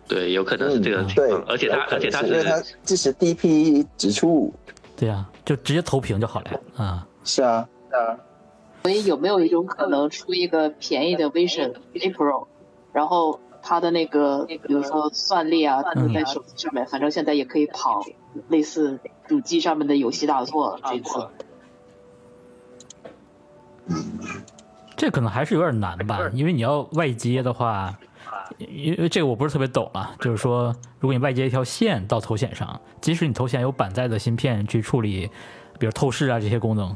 [0.08, 4.54] 对，有可能是这个嗯对情况，，而且它而且它是它支持 DP 指出，
[4.96, 7.08] 对啊、就直接投屏就好了啊。
[7.24, 7.42] 是。
[7.42, 8.18] 啊，是啊，
[8.84, 12.48] 所以有没有一种可能出一个便宜的 Vision A Pro，
[12.94, 18.04] 然后它的那个比如说算力啊，嗯在手机上面，反正现在也可以跑
[18.48, 20.80] 类似主机上面的游戏大作。
[20.86, 21.28] 这次
[24.95, 27.98] 这可能还是有点难吧，因为你要外接的话，
[28.58, 35.30] 因为这个我不是特别懂啊，就是说，如果你外接一条线到头显上，即使你头显有板载的芯片去处理，
[35.80, 36.95] 比如透视啊这些功能，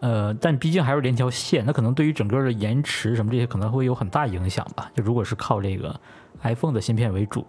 [0.00, 4.90] 呃，但毕竟还是连条线，那可能对于整个的延迟什么这些可能会有很大影响吧。
[4.94, 5.98] 就如果是靠这个
[6.42, 7.46] iPhone 的芯片为主，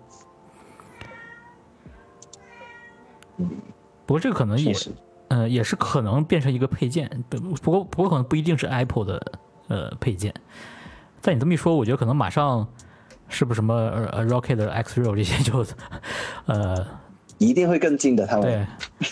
[4.06, 4.92] 不过这个可能也确实
[5.30, 9.32] 呃，也是可能变成一个配件，不不过不过可能不一定是 Apple 的
[9.70, 10.34] 呃配件。
[11.22, 12.68] 在你这么一说，我觉得可能马上
[13.30, 15.66] 是不是什么呃呃 Rocket 的 X Real 这些就
[16.48, 16.86] 呃
[17.38, 18.28] 一定会更近的。
[18.28, 18.68] 他们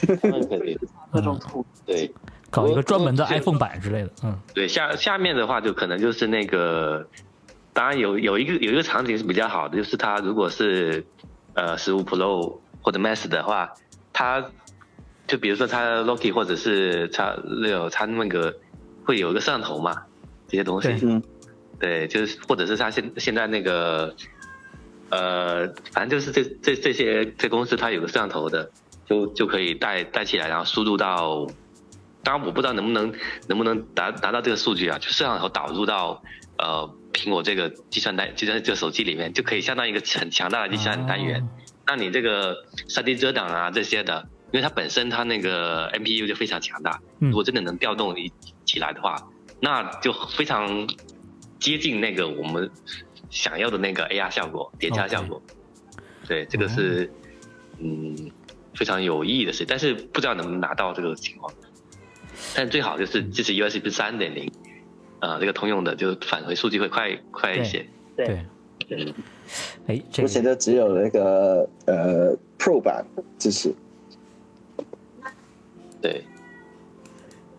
[0.05, 0.77] 对他们可以
[1.09, 2.13] 各种图，对
[2.49, 7.07] 搞一个专门的 iPhone 版之类的，嗯对下下面的话就可能就是那个，
[7.73, 11.05] 当然有有一个有一个场景是比较好的，就是它如果是
[11.53, 13.73] 呃十五 Pro 或者 Max 的话，
[14.13, 14.51] 它
[15.27, 17.35] 就比如说它 Loki 或者是它
[17.67, 18.57] 有它那个
[19.05, 20.03] 会有一个摄像头嘛，
[20.47, 20.87] 这些东西。
[20.87, 21.23] 对嗯，
[21.79, 24.13] 对，就是或者是他现现在那个，
[25.09, 28.69] 呃，反正就是这这这些这公司它有个摄像头的，
[29.05, 31.47] 就就可以带带起来，然后输入到，
[32.29, 33.11] 当然我不知道能不能
[33.47, 36.21] 能不能达达到这个数据啊，就摄像头导入到
[36.59, 41.41] 呃苹果这个计算单计算这个手机里面，就可以相当于一个很强大的计算单元。
[41.41, 41.49] 哦
[41.87, 42.55] 那你这个
[42.87, 48.31] 三 D 遮挡啊这些的，因为它本身它那个 MPU 就非常强大，嗯如果真的能调动一
[48.63, 49.15] 起来的话，
[49.59, 50.87] 那就非常
[51.57, 52.69] 接近那个我们
[53.31, 55.41] 想要的那个 AR 效果、叠加效果。
[56.27, 57.11] 对，这个是
[57.79, 58.15] 嗯
[58.75, 61.51] 非常有意义的事，但是不知道能不能拿到这个情况。
[62.55, 64.51] 但最好就是支持 USB 三点零，
[65.19, 67.85] 呃，这个通用的就返回数据会快快一些。
[68.15, 68.45] 对，
[68.89, 69.13] 嗯，
[69.87, 73.05] 哎，这目前个都只有那个呃 Pro 版
[73.37, 73.73] 支持。
[76.01, 76.23] 对，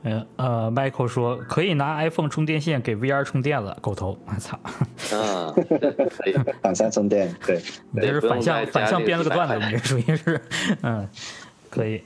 [0.03, 4.59] 嗯呃，Michael 说可以拿 iPhone 充电线给 VR 充电了，狗头，我操，
[5.15, 7.61] 啊，可以，反向充电，对，
[7.93, 10.41] 你这是反向反向编了个段子，那个你这属于是，
[10.83, 11.09] 嗯，
[11.69, 12.03] 可以。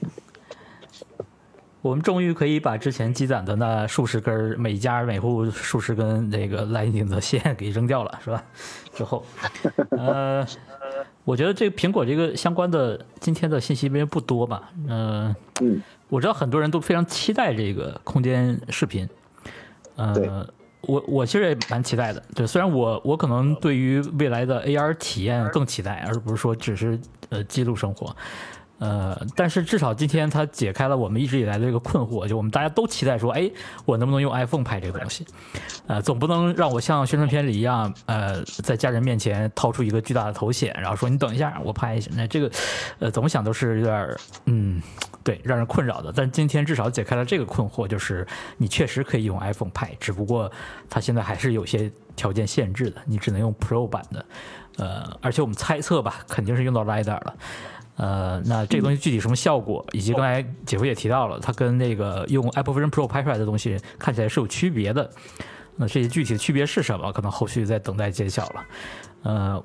[1.85, 8.43] 我们终于可以把之前积攒的那数十根儿每家每户数十根那个 Lightning 的线给扔掉了，是吧？
[8.95, 9.23] 之后，
[9.91, 10.43] 呃，
[11.25, 19.07] 我觉得这个苹果这个相关的今天的信息因为不多吧，嗯、嗯，我知道很多人都非常期待这个空间视频，
[19.95, 20.43] 呃，
[20.81, 22.19] 我我其实也蛮期待的。
[22.33, 28.15] 对，虽然我我可能对于未来的 AR 体验更期待，而不是说只是呃记录生活。
[28.77, 33.49] 呃，但是至少今天它解开了我们一直以来的这个困惑，就我们大家都期待说，哎，
[33.85, 35.25] 我能不能用 iPhone 拍这个东西？
[35.87, 42.11] 呃，总不能让我像宣传片里一样，呃，在家人面前掏出一个巨大的头显，然后说你等一下，我拍一下。
[42.15, 42.51] 那这个，
[42.99, 44.81] 呃，怎么想都是有点，嗯，
[45.23, 46.11] 对，让人困扰的。
[46.13, 50.51] 但今天至少解开了这个困惑，就是你确实可以用 iPhone 拍，只不过
[50.89, 54.25] 它现在还是有些条件限制的，你只能用 Pro 版的。
[54.77, 57.33] 呃，而且我们猜测吧，肯定是用到 LiDAR 了。
[57.97, 65.09] 呃，那这个东西具体什么效果，以及刚才姐夫也提到了，它跟那个用 Apple Vision Pro 拍出来的东西看起来是有区别的。
[65.77, 68.65] 那这些具体的区别是什么，可能后续再等待揭晓了。
[69.23, 69.63] 呃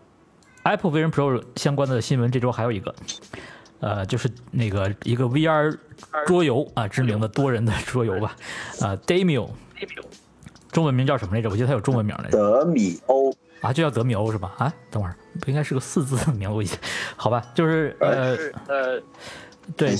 [0.62, 2.94] ，Apple Vision Pro 相关的新闻这周还有一个，
[3.80, 5.76] 呃，就是那个一个 VR
[6.26, 8.36] 桌游啊，知名的多人的桌游吧，
[8.80, 9.50] 啊 d a m i o
[10.72, 11.50] 中文名叫什么来着？
[11.50, 12.38] 我记得它有中文名来着。
[12.38, 14.52] 德米欧，啊，就叫德米欧是吧？
[14.58, 16.54] 啊，等会儿不应该是个四字的名字？
[16.54, 16.76] 我记，
[17.16, 19.02] 好吧，就是呃呃，
[19.76, 19.94] 对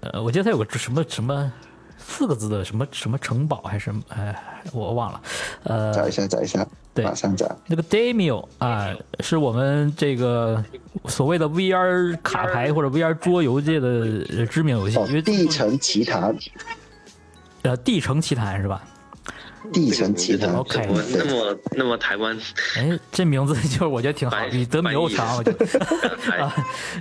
[0.00, 1.52] 呃，我记得他有个什么什么
[1.98, 5.20] 四个字的什么什么城堡还是什么，哎，我忘了，
[5.64, 7.46] 呃，找一下，找一下，对马上找。
[7.66, 10.64] 那个 Damio 啊，是我们这个
[11.06, 13.88] 所谓的 VR 卡牌或者 VR 桌游界的
[14.38, 16.34] 呃知名游戏，哦因为，地城奇谭，
[17.62, 18.82] 呃地城奇谭是吧？
[19.72, 22.36] 地城奇谭 OK 怎么那么那么台湾？
[22.76, 25.66] 哎，这名字就是我觉得挺好，比德米欧强，我觉得。
[26.42, 26.54] 啊，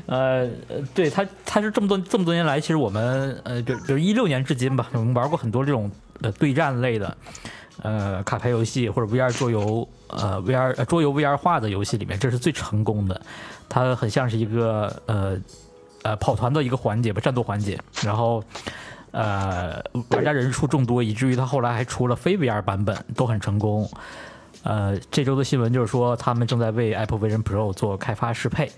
[0.06, 0.48] 呃，
[0.94, 5.90] 对他，他是这么多这么多年来，其实我们呃，比比如一六年至今吧，我们玩过很多这种
[6.22, 7.18] 呃对战类的
[7.82, 13.20] 呃卡牌游戏或者 VR 桌游，呃 VR 呃桌游 VR 化的游戏里面，这是最成功的。
[13.68, 15.38] 它很像是一个呃
[16.04, 18.44] 呃跑团的一个环节吧，战斗环节，然后。
[19.16, 23.90] 呃，玩家人数众多，以至于他后来还出了非 VR 版本，都很成功。
[24.64, 28.70] 呃，这周的新闻就是说，他们正在为 Apple Vision Pro 做开发适配。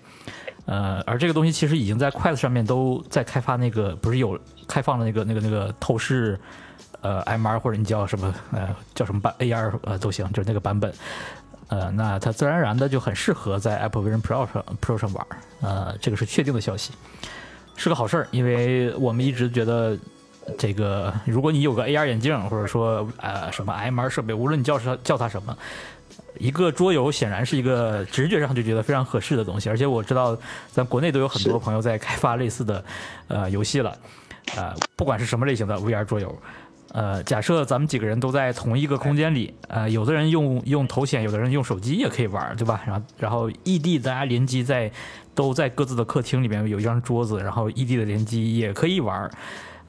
[0.65, 6.39] 呃，而这个东西其实已经在筷子上面都在开发那个，不是有开放的那个那个那个透视，
[7.02, 10.93] 呃，MR 或者你叫什么呃叫什么版 AR 呃都行，就是那个版本。
[11.69, 15.26] 呃，那它自然而然的就很适合在 Apple Vision Pro 上 Pro 上玩。
[15.62, 16.93] 呃，这个是确定的消息，
[17.76, 19.97] 是个好事儿，因为我们一直觉得。
[20.57, 25.57] 这个，如果你有个 AR 眼镜，或者说呃什么 MR 设备，无论你叫它叫它什么，
[26.39, 29.69] 一个桌游显然是一个直觉上就觉得非常合适的东西。
[29.69, 30.38] 而且我知道，
[30.71, 32.83] 咱国内都有很多朋友在开发类似的
[33.27, 33.97] 呃游戏了，
[34.55, 36.33] 呃，不管是什么类型的 VR 桌游。
[36.93, 42.81] 呃，假设咱们几个人都在同一个空间里，呃，有的人用用头显，有的人用手机也可以玩，对吧？
[42.88, 44.89] 然后然后异地大家联机在
[45.36, 49.29] 都在各自的客厅里面有一张桌子，然后异地的联机也可以玩。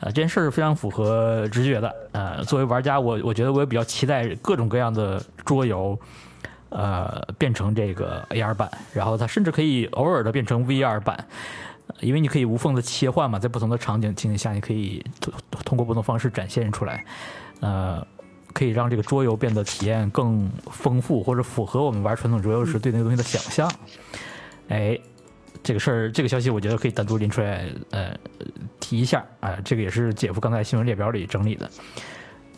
[0.01, 1.95] 呃，这件事儿非常符合直觉的。
[2.13, 5.99] 呃，作为玩家，我我觉得我也比较期待各种各样的桌游，
[6.69, 11.27] 呃，变成这个 AR 版，然后它甚至可以偶尔的变成 VR 版，
[12.01, 15.05] 因为你可以无缝的切换嘛，在不同的场景情景下，你可以
[15.65, 17.05] 通过不同方式展现出来，
[17.61, 18.07] 呃，
[18.53, 23.71] 可以让这个桌游变得体验更丰富，或者符合我们玩传统桌游时对那个东西的想象。
[24.69, 24.99] 哎，
[25.63, 28.17] 这个事儿，这个消息我觉得可以单独拎出来，呃，
[28.81, 31.71] 提一下啊、这个也是姐夫刚才新闻列表里整理的。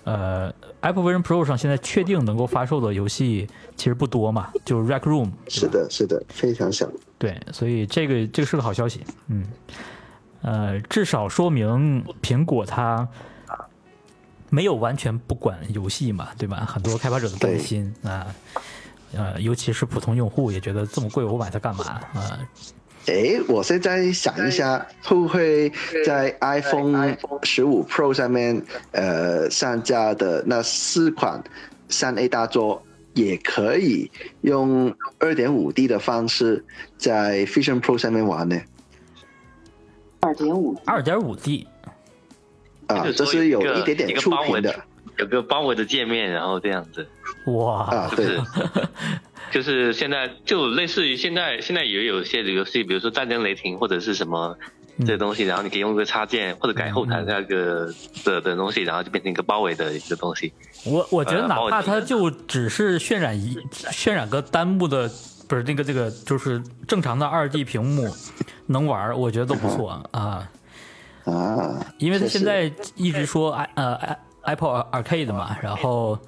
[0.05, 6.89] 呃，Apple Vision Pro 上现在确定能够发售的游戏其实不多嘛，就是 Rec Room，是的，是的，非常少。
[7.19, 9.45] 对，所以这个这个是个好消息，嗯，
[10.41, 13.07] 呃，至少说明苹果它
[14.49, 16.65] 没有完全不管游戏嘛，对吧？
[16.65, 18.27] 很多开发者的担心啊，
[19.13, 21.85] 呃，尤其是普通用户也觉得这么贵，我买它干嘛
[22.15, 22.39] 啊？
[23.07, 25.73] 诶，我现在想一下，会不会
[26.05, 31.43] 在 iPhone 十五 Pro 上面，呃，上架的那四款
[31.89, 32.83] 三 A 大作，
[33.15, 34.11] 也可以
[34.43, 36.65] 用二点五 D 的方式
[36.99, 38.61] 在 Vision Pro 上面玩呢？
[40.21, 41.67] 二点五二点五 D，
[42.87, 44.75] 啊，这是有一点点触屏的
[45.21, 47.07] 有个包围的界面，然后这样子，
[47.47, 48.41] 哇，啊，是？
[49.53, 54.57] 就是现在就类似于现在现在也有些游戏，比如说《战争雷霆》或者是什么
[55.05, 57.93] 这东西，然后你可以用一个插件或者改后台那个
[58.25, 60.53] 的的东西，然后就变成一个包围的一个东西。
[60.87, 65.11] 我我觉得呃哪怕它就只是渲染一渲染个单幕的，
[65.49, 68.09] 不是那个这个就是正常的二 D 屏幕
[68.67, 70.49] 能玩，我觉得都不错啊。
[71.25, 76.19] 啊，因为他现在一直说 i 呃 i Apple Arcade 嘛，然后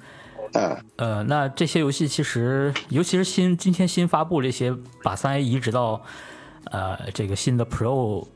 [0.53, 6.01] 啊，呃，那这些游戏其实，尤其是新今天新发布这些，把三 A 移植到
[6.65, 8.27] 呃这个新的 Pro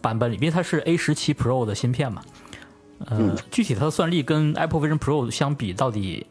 [0.00, 2.22] 版本里，因为它是 A 十七 Pro 的芯片嘛。
[3.06, 6.26] 呃，具体它的算力跟 Apple Vision Pro 相比，到底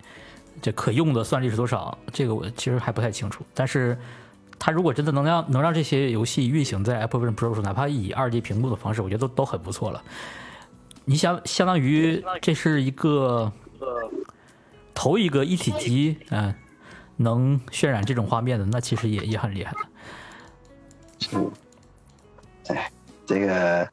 [0.64, 1.96] 这可用的算力是多少？
[2.12, 3.46] 这个我其实还不太清楚。
[3.54, 3.96] 但是
[4.58, 10.02] 它如果真的能让能让这些游戏运行在 Apple Vision Pro 上，哪怕以二 D 屏幕的方式，我觉得都都很不错了。
[11.06, 13.52] 你想，相当于这是一个
[14.94, 16.54] 头一个一体机，嗯、
[17.18, 19.78] 能渲染这种画面的，那其实也也很厉害了。
[23.26, 23.88] 这个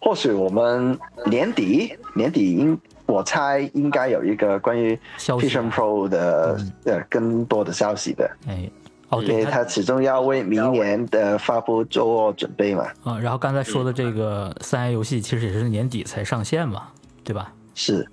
[0.00, 5.48] 或许我们年底年底应我猜应该有一个关于消息。
[5.48, 8.70] Vision Pro 的、呃更多的消息的，哎，
[9.08, 12.84] 哦，因为对，它始终要为明年的发布做准备嘛。
[13.04, 16.88] 啊、然后刚才说的这个三 A 游戏，其实也是年底才上线嘛，
[17.22, 17.52] 对吧？
[17.74, 18.04] 是，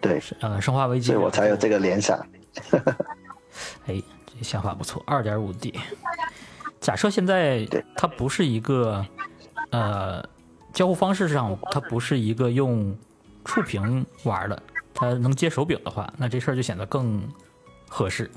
[0.00, 2.18] 对，呃，生化危机，所以我才有这个联想。
[3.86, 5.78] 哎，这想法不错，二点五 D。
[6.80, 9.04] 假设现在它不是一个，
[9.70, 10.22] 呃，
[10.72, 12.96] 交互方式上它不是一个用
[13.44, 14.62] 触屏玩的，
[14.92, 17.22] 它能接手柄的话，那这事儿就显得更
[17.88, 18.30] 合适。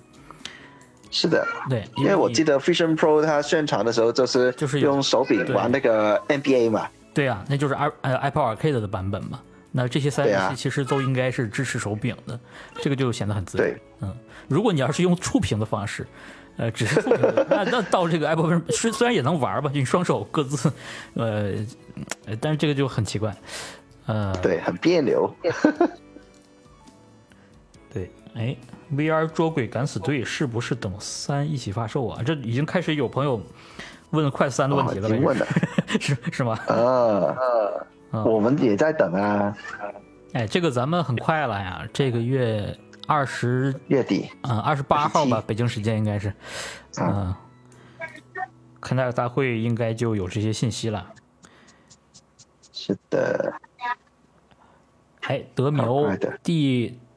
[1.11, 6.87] 是的，对，因为我记得，Fusion Pro 它宣传的时候就是就是用手柄玩那个 NBA 嘛。
[7.13, 9.39] 对啊，那就是 i 呃 Apple Arcade 的版本嘛。
[9.73, 12.39] 那这些三游戏其实都应该是支持手柄的，
[12.81, 13.67] 这个就显得很自然。
[13.67, 14.13] 对，嗯，
[14.47, 16.05] 如果你要是用触屏的方式，
[16.57, 20.71] 呃，只是触屏的， 那那到这个 Apple 虽虽然也能玩吧，就你双手各自，
[21.15, 21.53] 呃，
[22.25, 23.33] 呃但是这个就很奇怪。
[24.07, 25.33] 呃，对，很别扭。
[27.93, 28.55] 对，哎
[28.93, 32.21] ，VR 捉鬼敢死队是不是等三一起发售啊？
[32.23, 33.41] 这已经开始有朋友
[34.11, 35.45] 问快三的问题了呗，哦问了
[35.99, 36.57] 是是吗？
[36.67, 37.35] 呃，
[38.11, 39.55] 嗯我们也在等啊，
[40.33, 42.77] 哎，这个咱们很快了呀，这个月
[43.07, 44.29] 二十月底。
[44.43, 46.33] 嗯，二十八号吧北京时间应该是，
[47.01, 47.33] 嗯、
[48.79, 51.05] 看大大会应该就有这些信息了。
[52.73, 53.53] 是的，
[55.21, 56.17] 哎，德好苗快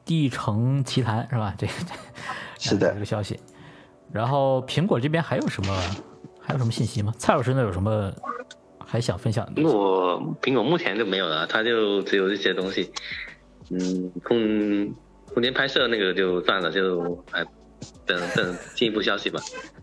[0.05, 1.53] 的地地城奇谭是吧？
[1.57, 1.73] 这个
[2.59, 3.39] 是的这个消息。
[4.11, 5.77] 然后苹果这边还有什么
[6.39, 7.13] 还有什么信息吗？
[7.17, 8.13] 蔡老师那有什么
[8.85, 9.63] 还想分享的苹？
[9.63, 12.91] 果苹果目前就没有了，它就只有这些东西。
[13.71, 14.93] 嗯，空
[15.33, 17.43] 空间拍摄那个就算了，就还
[18.05, 19.41] 等等进一步消息吧。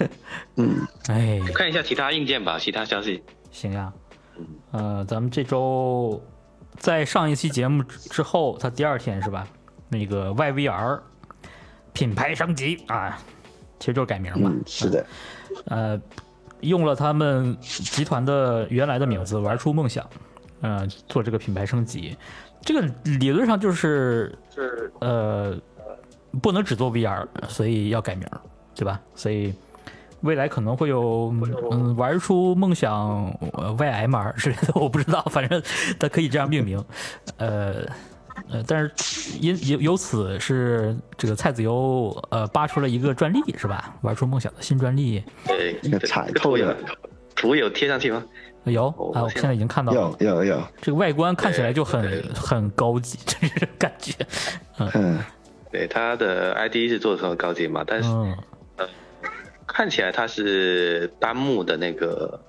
[0.56, 3.22] 嗯，哎，看一下其他硬件吧，其他消息。
[3.50, 3.92] 行呀，
[4.70, 6.22] 呃，咱们这周
[6.78, 9.46] 在上一期节目之之后，它第二天是吧？
[9.92, 11.00] 那个 YVR
[11.92, 13.18] 品牌升级啊，
[13.78, 14.50] 其实就是改名嘛。
[14.52, 15.06] 嗯，是的，
[15.66, 16.00] 呃，
[16.60, 20.08] 用了他们集团的原来的名字“玩出梦想”，
[20.62, 22.16] 呃，做这个品牌升级。
[22.62, 24.34] 这个理论上就是
[25.00, 25.54] 呃，
[26.40, 28.26] 不能只做 VR，所以要改名，
[28.74, 29.00] 对吧？
[29.14, 29.52] 所以
[30.22, 31.34] 未来可能会有
[31.72, 35.60] 嗯，玩出梦想呃 YMR 之类的，我不知道，反正
[35.98, 36.82] 它可以这样命名。
[37.36, 37.84] 呃
[38.50, 43.94] 呃，但是因由由此是这个蔡子优呃扒出了一个专利是吧？
[44.02, 45.22] 玩出梦想的新专利。
[45.46, 46.98] 对，那个彩这个图有透的
[47.34, 48.24] 图有贴上去吗？
[48.64, 54.14] 有啊，我哦现现在已经看到了有，有有，这个外观看起来就很很高级，这是感觉。
[54.78, 55.18] 嗯，
[55.72, 58.36] 对，它的 ID 是做的很高级嘛，但是嗯，
[59.66, 62.40] 看起来它是单目的那个，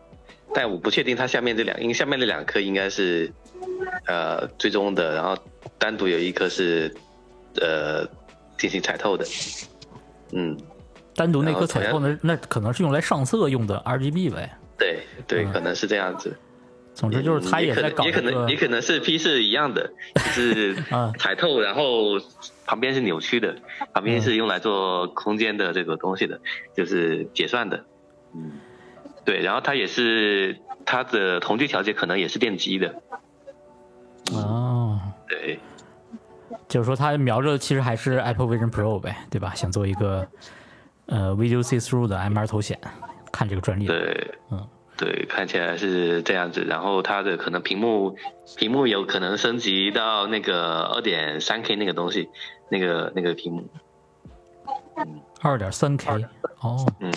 [0.53, 3.31] 但我不确定它下面这两，因为下面那两颗应该是
[4.07, 5.37] 呃最终的，然后
[5.77, 6.93] 单独有一颗是
[7.61, 8.05] 呃
[8.57, 9.25] 进行彩透的。
[10.31, 10.57] 嗯，
[11.15, 14.57] 单独那颗彩透呢，那可能是用来上色用的 RGB 呗。
[14.77, 16.35] 对对，嗯可能是这样子。
[16.95, 22.19] 总之就是他嗯也可在搞也可能也可能是 P 是一样的，就是 啊彩透，然后
[22.65, 23.55] 旁边是扭曲的，
[23.93, 26.39] 旁边是用来做空间的这个东西的，
[26.75, 27.85] 就是结算的。
[28.35, 28.59] 嗯，
[29.25, 33.01] 对，然后它也是它的同距调节可能也是电机的，
[34.35, 35.59] 哦，对
[36.67, 39.53] 就是说他瞄着其实还是 Apple Vision Pro 呗，对吧？
[39.55, 40.27] 想做一个
[41.07, 42.79] 呃 Video See Through 的 MR 头显，
[43.31, 43.85] 看这个专利。
[43.85, 44.67] 对，嗯，
[44.97, 46.63] 对，看起来是这样子。
[46.63, 48.15] 然后它的可能屏幕
[48.57, 52.29] 屏幕有可能升级到那个二点三 K 那个东西，
[52.69, 53.67] 那个那个屏幕，
[55.41, 56.25] 二点三 K，
[56.61, 57.11] 哦，嗯，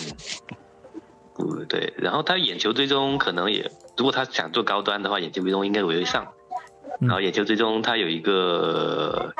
[1.33, 6.27] 不对，然后它眼球追踪可能也如果他想做高端的话，眼球追踪应该会上。
[6.99, 9.33] 然后眼球追踪它有一个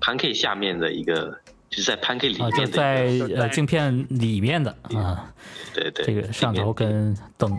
[0.00, 1.38] Pancake 下面的一个，
[1.68, 5.32] 就是在 Pancake 里面的在一个，呃镜片里面的啊，
[5.74, 7.58] 对对，这个摄像头跟灯，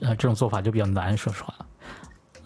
[0.00, 1.54] 呃，这种做法就比较难，说实话。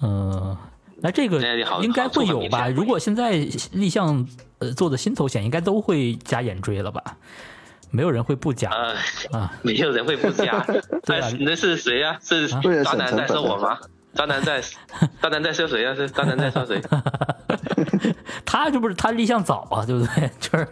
[0.03, 0.57] 嗯，
[0.97, 1.41] 那这个
[1.83, 2.69] 应该会有吧？
[2.69, 3.33] 如果现在
[3.73, 4.27] 立项
[4.59, 7.03] 呃做的新头显，应该都会加眼锥了吧？
[7.91, 9.53] 没有人会不加呃，啊。
[9.63, 10.65] 没有人会不加。
[11.05, 13.79] 对啊那那是谁呀、是为了省渣男在说我吗？
[14.15, 14.61] 渣男在，
[15.23, 16.81] 渣男在说谁呀、是渣男在说谁？
[18.45, 20.31] 他这不是他立项早啊，对不对？
[20.39, 20.69] 就是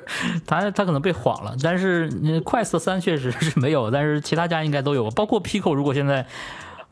[0.47, 6.27] 他他可能被晃了，但是呃快色三确实是没有，但是其他家应该都有，包括 Pico 如果现在。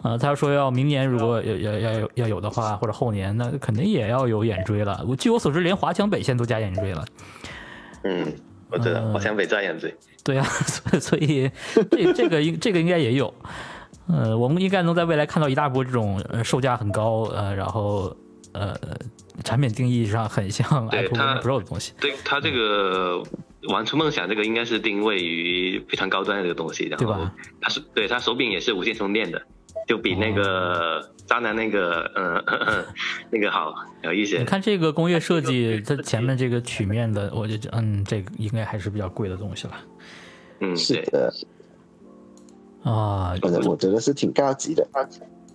[0.01, 5.05] 呃，他说要明年如果要要要有要有的话，或者后年，那肯定也要有眼锥了。
[5.05, 7.05] 我据我所知，连华强北现在都加眼锥了。
[8.05, 8.33] 嗯，
[8.71, 9.93] 我知道，嗯我想北加眼追。
[10.23, 10.45] 对 呀、
[11.01, 13.35] 所以所以这这个应这个应该也有。
[14.09, 18.17] 呃，我们应该能在未来看到一大波这种呃售价很高，呃，然后
[18.53, 18.75] 呃
[19.45, 21.93] 产品定义上很像对 Apple Pro 的东西。
[22.01, 23.23] 对它这个
[23.69, 29.43] 玩出梦想这个应该是定位于非常高端的这个东西，然后对吧它是对它手柄也是无线充电的，
[29.87, 30.35] 就比那哦。
[30.35, 32.43] 个渣男那个嗯、
[33.31, 34.47] 那个好有一些你。
[34.47, 39.75] 看这个工业设计，它前面这个曲面的，我就嗯，这个应该还是比较贵的东西了。
[40.61, 41.03] 嗯，是。
[41.13, 41.31] 的，
[42.83, 43.33] 啊。
[43.43, 44.87] 我觉得我觉得是挺高级的。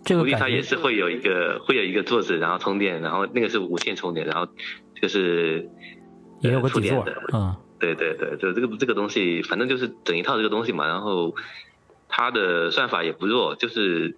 [0.06, 4.52] 这个感估计它也是会有一个会有一个座子，然后充电，然后那个是无线充电，然后
[5.02, 5.70] 就是
[6.42, 10.88] 也有个电的，，嗯，对对对，就这个这个东西，反正就是整一套这个东西嘛。
[10.88, 11.34] 然后
[12.10, 14.18] 它的算法也不弱，就是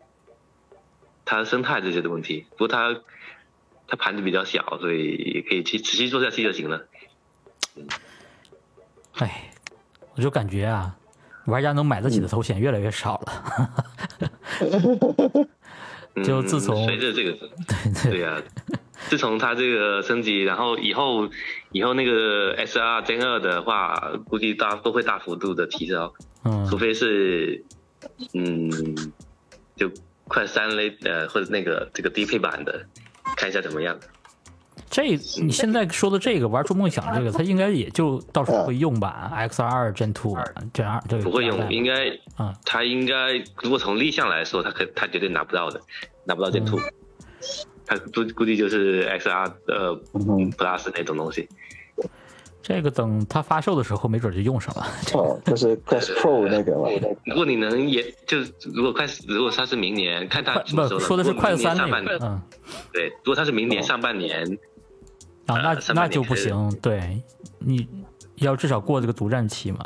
[1.24, 2.46] 它的生态这些的问题。
[2.52, 3.00] 不过它
[3.88, 6.88] 它盘子比较小，所以也可以去持续做下去就行了。
[9.18, 9.52] 哎，
[10.16, 10.98] 我就感觉啊，
[11.46, 13.70] 玩家能买得起的头衔越来越少了。
[16.16, 17.50] 嗯就自从随着这个，对
[17.94, 18.42] 对对呀、
[19.10, 21.28] 自从它这个升级，然后以后
[21.74, 26.14] 以后那个 S R Gen 二的话，估计大都会大幅度的提高。
[26.46, 27.66] 嗯除非是，
[28.34, 28.72] 嗯，
[29.76, 29.92] 就
[30.30, 32.86] 快三类呃，或者那个这个低配版的，
[33.36, 34.00] 看一下怎么样。
[34.96, 35.04] 这
[35.44, 40.38] 你现在说的这个玩出梦想这个，它应该也就到时候会用吧？X 二 Gen Two
[40.74, 45.82] Gen 二这个不会用，应该啊它应该如果从立项来说，它可它绝对拿不到的，
[46.24, 46.80] 拿不到 Gen Two，
[47.86, 51.50] 它估估计就是 X R 呃嗯 Plus 那种东西。
[52.64, 54.88] 这个等它发售的时候，没准就用上了。
[55.14, 56.88] 哦，就是 Quest Pro 那个嘛。
[57.26, 58.38] 如果你能也就
[58.74, 62.42] 如果快如果它是明年，看它什么时候说的是快三那上半年，个，嗯
[62.94, 64.58] 对，如果它是明年上半年，
[65.46, 67.22] 啊，那呃那就不行，对
[67.60, 67.88] 你
[68.36, 69.86] 要至少过这个独占期嘛。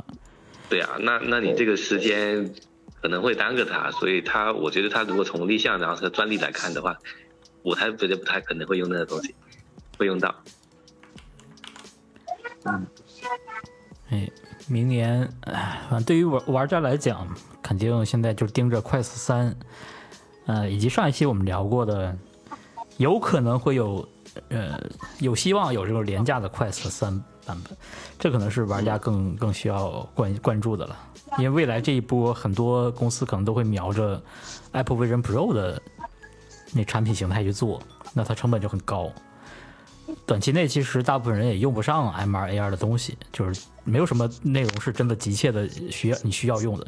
[0.70, 2.54] 对啊，那那你这个时间
[3.02, 6.98] 可能会耽搁他，所以他我觉得他如果从立项然后是专利来看的话，
[7.62, 9.36] 我还觉得不太可能会用那个东西，
[9.98, 10.34] 会用到。
[12.66, 12.86] 嗯
[14.10, 14.30] 哎，
[14.68, 17.28] 明年，哎，反正对于玩玩家来讲，
[17.62, 19.56] 肯定现在就盯着快四三，
[20.48, 22.18] 呃，以及上一期我们聊过的，
[22.98, 24.08] 有可能会有，
[24.50, 24.80] 呃，
[25.20, 27.12] 有希望有这个廉价的快四三
[27.46, 27.78] 版本，
[28.18, 30.98] 这可能是玩家更更需要关关注的了，
[31.38, 34.22] 因为未来这一波很多公司可能都会瞄着
[34.72, 35.82] Apple Vision Pro 的
[36.74, 37.82] 那产品形态去做，
[38.14, 39.12] 那它成本就很高。
[40.26, 46.88] 短期内其实大部分人也用不上 MR AR 的东西，就是没有什么内容是真的急切的需要你需要用的，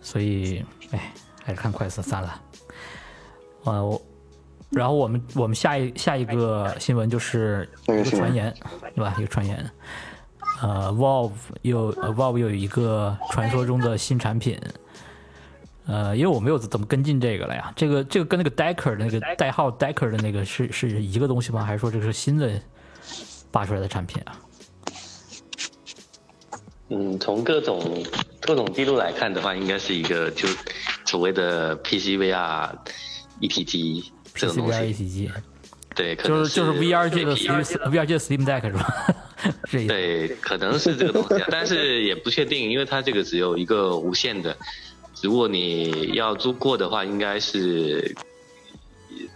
[0.00, 1.12] 所以哎，
[1.42, 2.42] 还是看快四三了。
[3.64, 4.00] 呃，我
[4.70, 8.52] 然后我们我们下一下一个新闻就是一个传言，
[8.94, 9.14] 对吧？
[9.18, 9.70] 一个传言，
[10.62, 14.60] 呃，Valve 又呃 Valve 又有一个传说中的新产品。
[15.86, 21.62] 呃，因为我没有怎么跟进这个了呀，这个这个跟那个 Decker 那个代号 Decker 的那个是是一个东西吗？
[21.64, 22.60] 还是说这个是新的
[23.52, 24.34] 扒出来的产品啊？
[26.88, 28.04] 嗯，从各种
[28.40, 30.48] 各种记录来看的话，应该是一个就
[31.04, 32.68] 所谓的 PC VR
[33.38, 34.92] 一体机这种东西。
[34.92, 35.30] 体机，
[35.94, 39.14] 对，可能就是就是 VR 界的 VR Steam VR 界的 Steam Deck 是吧？
[39.64, 44.56] 是对，可能是这个东西啊，但是也不确定，因为它这个只有一个无线的，
[45.22, 48.14] 如果你要租过的话，应该是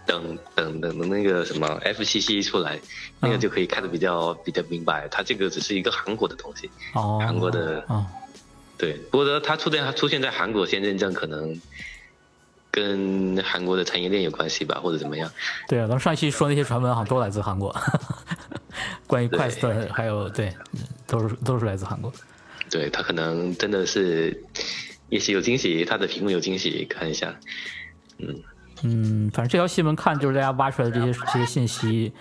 [0.07, 2.79] 等等等等那个什么 FCC 出来，
[3.21, 8.05] 那个嗯就可以看得比较比较明白，它这个只是一个韩国的东西，哦，韩国的哦，
[8.77, 11.59] 对，不过它出现出现在韩国先认证，可能
[12.71, 15.31] 跟韩国的产业链有关系吧，或者怎么样。
[15.69, 17.75] 对啊，咱们上一期说那些传闻好像都来自韩国，
[19.07, 22.13] 关于对 Quest 还有对，嗯都是都是来自韩国。
[22.71, 24.45] 对，他可能真的是
[25.09, 27.35] 也许有惊喜，他的屏幕有惊喜，看一下。
[28.19, 28.43] 嗯
[28.83, 32.13] 嗯，反正这条新闻看就是大家挖出来的这些这些信息，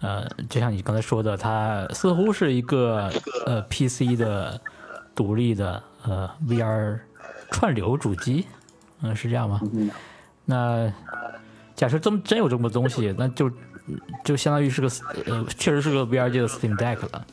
[0.00, 3.10] 呃，就像你刚才说的，它似乎是一个
[3.44, 4.60] 呃 PC 的
[5.14, 7.00] 独立的呃 VR
[7.50, 8.46] 串流主机，
[9.02, 9.60] 嗯，是这样吗？
[10.44, 10.92] 那
[11.74, 13.50] 假设真真有这么东西，那就
[14.24, 14.88] 就相当于是个
[15.26, 17.26] 呃，确实是个 VR 界的 Steam Deck 了。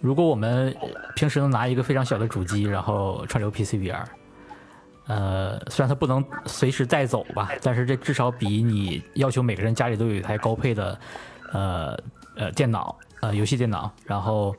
[0.00, 0.74] 如果我们
[1.16, 4.04] 平时能拿一个非常小的主机，然后串流 PC VR，
[5.08, 10.98] 呃，虽然它不能随时带走吧，但是这至少比你要求每个人家里都有一台高配的，
[11.52, 11.98] 呃
[12.36, 14.54] 呃电脑，呃游戏电脑，然后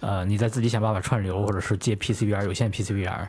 [0.00, 3.26] 呃你再自己想办法串流或者是接 PC VR 有线 PC VR，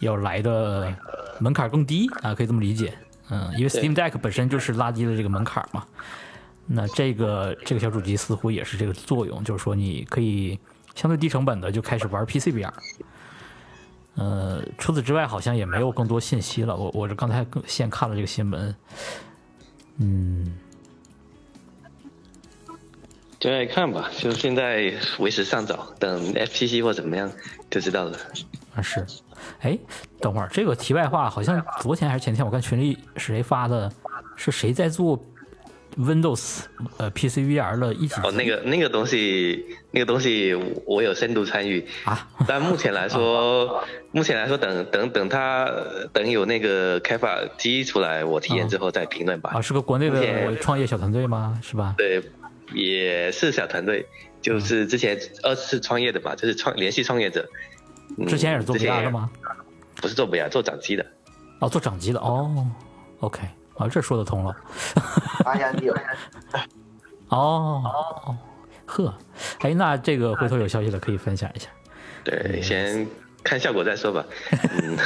[0.00, 0.94] 要来的
[1.38, 2.92] 门槛更低啊，可以这么理解。
[3.30, 5.84] 嗯，因为 Steam Deck 本身就是拉低了这个门槛嘛。
[6.66, 10.58] 那这个这个小主机似乎也是这个作用，就是说你可以。
[10.94, 12.72] 相对低成本的就开始玩 PCVR，
[14.14, 16.74] 呃，除此之外好像也没有更多信息了。
[16.74, 18.74] 我我这刚才先看了这个新闻，
[19.98, 20.56] 嗯，
[23.38, 27.30] 就来看吧，就现在为时尚早，等 FPC 或怎么样
[27.70, 28.18] 就知道了。
[28.76, 29.04] 啊是，
[29.60, 29.76] 哎，
[30.20, 33.90] 等会儿这个题外话，好像昨天还是前天，我看群里是谁发的，
[34.36, 35.18] 是谁在做
[35.98, 36.64] ？Windows
[36.98, 40.52] 呃 PC VR 的一起哦，那个那个东西，那个东西
[40.84, 42.28] 我有深度参与啊。
[42.46, 45.70] 但目前来说， 目前来说，等等等它
[46.12, 49.52] 等有那个开发机出来，我体验之后再评论吧。
[49.54, 51.58] 啊，是个国内的创业小团队吗？
[51.62, 51.94] 是吧？
[51.96, 52.22] 对，
[52.74, 54.06] 也是小团队，
[54.42, 57.48] 就是之前二次创业的嘛，就是创连续创业者。
[58.26, 59.30] 之前也是做 VR 的吗？
[59.96, 61.04] 不是做 VR，做掌机的。
[61.60, 62.66] 哦，做掌机的哦。
[63.20, 63.40] OK。
[63.76, 64.56] 啊，这说得通了。
[65.44, 65.94] 哎呀，你有
[67.28, 68.36] 哦哦，
[68.86, 69.14] 呵，
[69.60, 71.68] 哎，那这个回头有消息了可以分享一下。
[72.24, 73.06] 对，先
[73.46, 74.26] 看效果再说吧。
[74.82, 74.98] 嗯，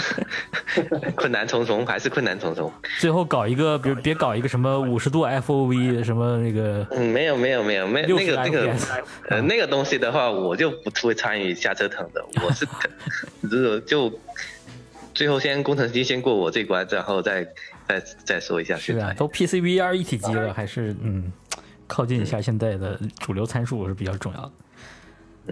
[1.14, 2.72] 困难重重，还是困难重重。
[2.98, 6.86] 最后搞一个，别别搞一个什么五十度 FOV 什么那个。
[6.92, 8.74] 嗯，没有没有没有没有那个那个
[9.28, 12.24] 呃那个东西的话，我就不会参与下车腾的。
[12.42, 12.66] 我是，
[13.50, 14.20] 就就
[15.12, 17.46] 最后先工程师先过我这关，然后再。
[17.90, 21.32] 再再说一下，是啊，都 PCVR 一体机了，还是嗯，
[21.88, 24.52] 靠近一下现在的主流参数是比较重要的。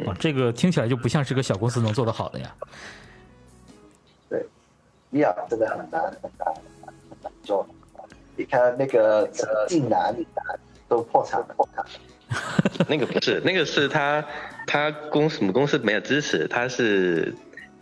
[0.07, 2.55] 哇，这个听起来就不像是个小公司能做得好的呀。
[4.29, 4.47] 对
[5.13, 7.67] ，VR 真的很难很难很难做。
[8.37, 9.29] 你看那个
[9.67, 10.15] 晋南
[10.89, 11.85] 都破产了，破产。
[12.89, 14.25] 那个不是，那个是他
[14.67, 17.35] 他公什么公司没有支持，他是。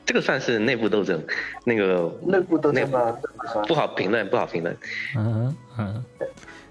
[0.07, 1.21] 这个算是内部斗争，
[1.65, 3.19] 那个内部斗争吗？
[3.67, 4.77] 不好评论，不好评论。
[5.17, 6.05] 嗯嗯，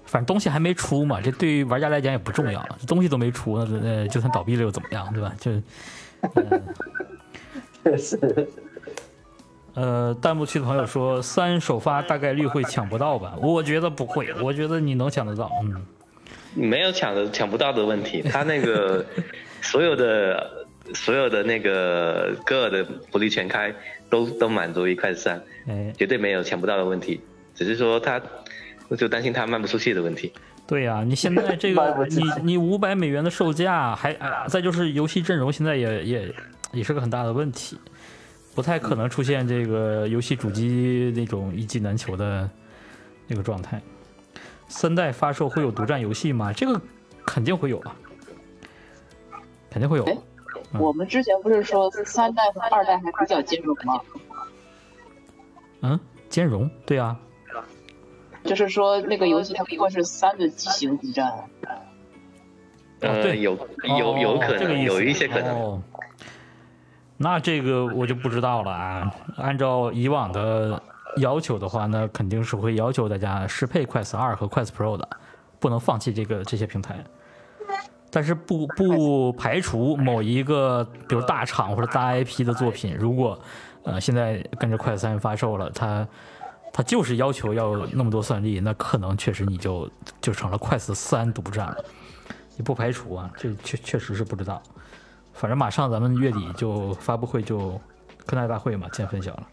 [0.06, 5.34] 反正东西还没出嘛，这对于玩家来讲也不重要，东西都没出，那那就算倒闭了又怎么样，对吧？
[5.38, 5.52] 就，
[7.84, 8.48] 确实。
[9.74, 13.34] 呃，弹幕区的朋友说，三首发大概率会抢不到吧？
[13.42, 15.50] 我觉得不会，我觉得你能抢得到。
[15.62, 15.84] 嗯，
[16.54, 19.04] 没有抢的抢不到的问题， 他那个
[19.60, 20.66] 所有的。
[20.94, 23.74] 所有的那个歌尔的福利全开，
[24.08, 25.42] 都都满足一块三，
[25.98, 27.20] 绝对没有抢不到的问题，
[27.56, 28.22] 只是说他，
[28.88, 30.32] 我就担心它卖不出去的问题。
[30.66, 36.34] 对呀，你现在这个你你五百美元的售价，还啊再就是游戏阵容现在也也
[36.72, 37.78] 也是个很大的问题，
[38.54, 42.48] 不太可能出现这个游戏主机那种一机难求的
[43.28, 43.80] 那个状态。
[44.68, 46.52] 三代发售会有独占游戏吗？
[46.52, 46.80] 这个
[47.24, 47.94] 肯定会有啊，
[49.70, 50.22] 肯定会有。
[50.72, 54.00] 我们之前不是说三代和二代还比较兼容吗？
[55.82, 57.16] 嗯，兼容，对啊。
[58.46, 61.30] 就是说那个游戏它一共是三个机型独占。
[63.00, 63.58] 呃，对，有
[63.98, 65.82] 有有可能，有一些可能。
[67.18, 69.14] 那这个我就不知道了啊。
[69.36, 70.82] 按照以往的
[71.18, 75.06] 要求的话，那肯定是会要求大家适配 Quest 二和 Quest Pro 的，
[75.58, 76.96] 不能放弃这个这些平台。
[78.10, 83.38] 但是不不排除某一个，比如大厂或者大 IP 的作品，如果
[83.82, 86.06] 呃现在跟着快三发售了，它
[86.76, 91.82] 它就是要求要那么多算力，那可能确实你就就成了快四三独占了。
[92.54, 94.62] 你不排除啊，这确确实是不知道。
[95.32, 97.80] 反正马上咱们月底就发布会就
[98.26, 99.46] 科大大会嘛，见分晓了。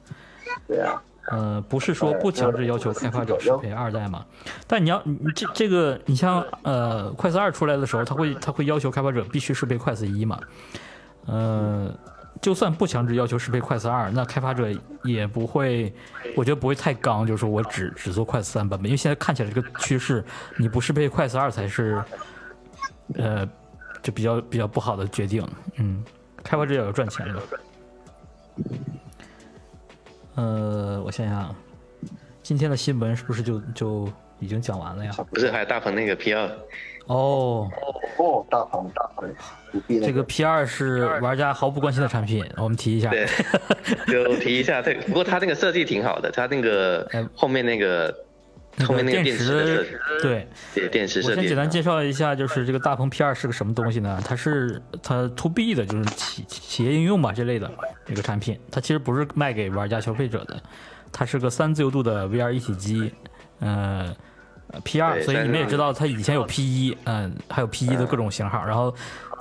[0.67, 1.01] 对啊。
[1.27, 4.25] 呃，不是说不强制要求开发者适配二代嘛？
[4.67, 10.37] 但你要你这这个，你像呃，快四二出来的时候，他会他会要求开发者必须适配快四一嘛？
[11.25, 11.89] 呃，
[12.43, 14.67] 就算不强制要求适配快四二，那开发者
[15.01, 15.93] 也不会，
[16.35, 20.21] 我觉得不会太刚，就是说我只只做快四三版本，因为现在看起来这个趋势，
[20.57, 22.03] 你不适配快四二才是，
[23.15, 23.47] 呃，
[24.01, 25.47] 就比较比较不好的决定。
[25.77, 26.03] 嗯，
[26.43, 27.41] 开发者也要赚钱的。
[30.35, 31.55] 呃，我想想，
[32.41, 35.13] 今天的新闻是不是就就已经讲完了呀？
[35.31, 36.51] 不是，还有大鹏那个 P 二，
[37.07, 37.69] 哦，
[38.17, 39.29] 哦，大鹏大鹏，
[40.01, 43.09] 这个 P 二是玩家毫不关心的产品，我们提一下。
[43.09, 43.27] 对，
[44.07, 44.81] 就提一下。
[44.81, 48.07] 对， 不过它那个设计挺好的，它那个哎后面那个
[48.87, 49.89] 后面那个电电池的设计，
[50.21, 54.21] 对，对电池设计我先简单介绍一下，就是这个大鹏 P 二是个什么东西呢？
[54.25, 57.69] 它是它 To B 的，就是企企业应用吧这类的
[58.05, 58.57] 这个产品。
[58.71, 60.61] 它其实不是卖给玩家消费者的，
[61.11, 63.13] 它是个三自由度的 VR 一体机，
[63.59, 64.15] 呃。
[64.83, 68.65] P 二，所以你们也知道，它以前有 P 一，嗯，还有 P 一的各种型号。
[68.65, 68.93] 然后，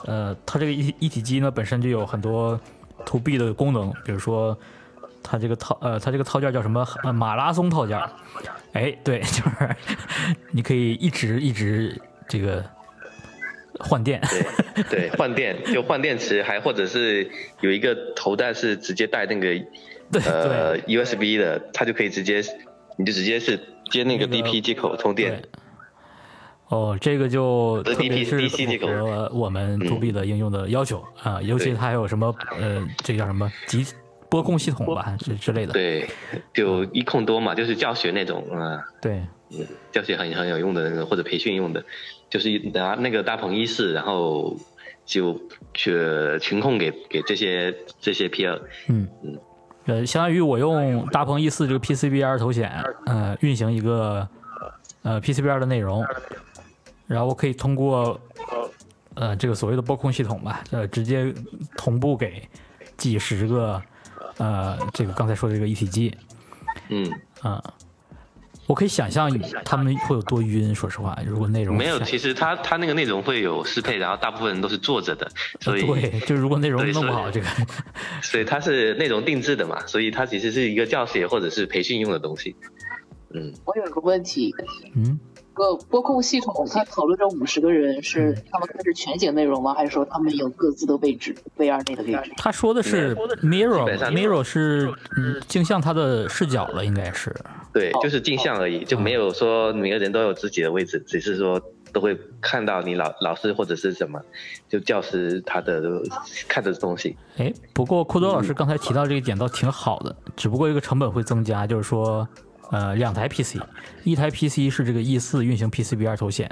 [0.04, 2.60] 呃，它这个一体一体机呢，本身就有很多
[3.06, 4.56] To B 的功能，比如说
[5.22, 6.86] 它这个套，呃，它这个套件叫什么？
[7.02, 7.98] 呃，马拉松套件。
[8.72, 9.76] 哎，对， 就是
[10.50, 12.64] 你可以一直一直这个
[13.78, 14.20] 换电。
[14.74, 17.30] 对对，换电就换电池，还或者是
[17.60, 19.48] 有一个头戴是直接带那个
[20.10, 22.42] 对呃 USB 的，它就可以直接，
[22.96, 23.60] 你就直接是
[23.90, 25.30] 接那个 DP 接口充电。
[25.30, 25.48] 对。
[26.68, 28.56] 哦，这个就这特别是符
[28.86, 33.84] 合我们 To B 的应用的要求啊，尤其它还有什么呃，这叫什么集
[34.30, 35.74] 播控系统吧，之之类的。
[35.74, 36.08] 对，
[36.54, 39.20] 就一控多嘛，就是教学那种啊，对。
[39.50, 41.84] 嗯教学很很有用的那个或者培训用的，
[42.30, 44.56] 就是拿那个大鹏一四，然后
[45.04, 45.38] 就
[45.74, 45.94] 去
[46.40, 48.58] 群控给给这些这些 P 二，
[48.88, 49.06] 嗯。
[49.22, 49.38] 嗯
[49.86, 54.28] 呃，相当于我用大鹏 E 四这个 PCBR 头显，呃，运行一个
[55.02, 56.04] 呃 PCBR 的内容，
[57.06, 58.20] 然后我可以通过
[59.14, 61.34] 呃这个所谓的播控系统吧，呃，直接
[61.76, 62.48] 同步给
[62.96, 63.82] 几十个
[64.38, 66.16] 呃这个刚才说的这个一体机，
[66.88, 67.10] 嗯，
[67.40, 67.62] 啊、
[68.72, 69.30] 我可以想象
[69.66, 70.74] 他们会有多晕。
[70.74, 77.46] 说实话，如果内容没有，其实他他那个内容会有适配，然后大部分人都是坐着的，所以对， 就如果内容弄不好，这个
[78.22, 82.56] 所以它是内容定制的嘛，所以它其实是一个教学或者是培训用的东西。
[83.34, 84.54] 嗯，我有一个问题，
[84.96, 85.20] 嗯，
[85.52, 89.74] 个播控系统，它讨论这五十个人是他们看的是全景内容吗？
[89.74, 92.32] 还是说他们有各自的位置，VR 内的位置？
[92.38, 97.34] 他说的是基本 mirror 上 mirror 是嗯镜像他的视角了，应该是。
[97.72, 101.60] 对，就是镜像而已，就没有说每个人都有自己的位置，只是说
[101.92, 104.20] 都会看到你老老师或者是什么，
[104.68, 105.82] 就教师他的
[106.48, 107.16] 看的东西。
[107.38, 112.28] 哎，不过库多老师刚才提到这一点倒挺好的，只不过一个成本会增加，就是说，
[112.70, 113.56] 呃，两台 PC，
[114.04, 116.50] 一台 PC 是这个 E 四运行 PCBR 头显，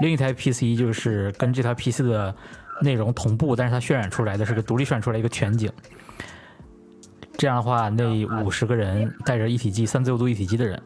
[0.00, 2.34] 另一台 PC 就是跟这台 PC 的
[2.82, 5.70] 内容同步，但是它渲染出来的是个独立渲染出来一个全景。
[7.40, 8.04] 这样的话，那
[8.44, 10.78] 五十个人带着一体机三自由度一体机的人，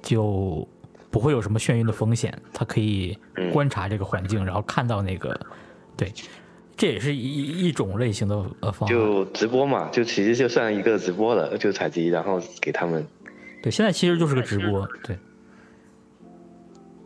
[0.00, 0.66] 就
[1.10, 5.38] 不会有什么眩晕的风险，他可以嗯观察这个环境，然后看到那个，
[5.98, 6.10] 对，
[6.74, 8.96] 这也是一一种类型的呃方案。
[8.96, 13.06] 就直播嘛，就其实就算一个直播了，就采集，然后给他们。
[13.62, 15.18] 对，现在其实就是个直播，对，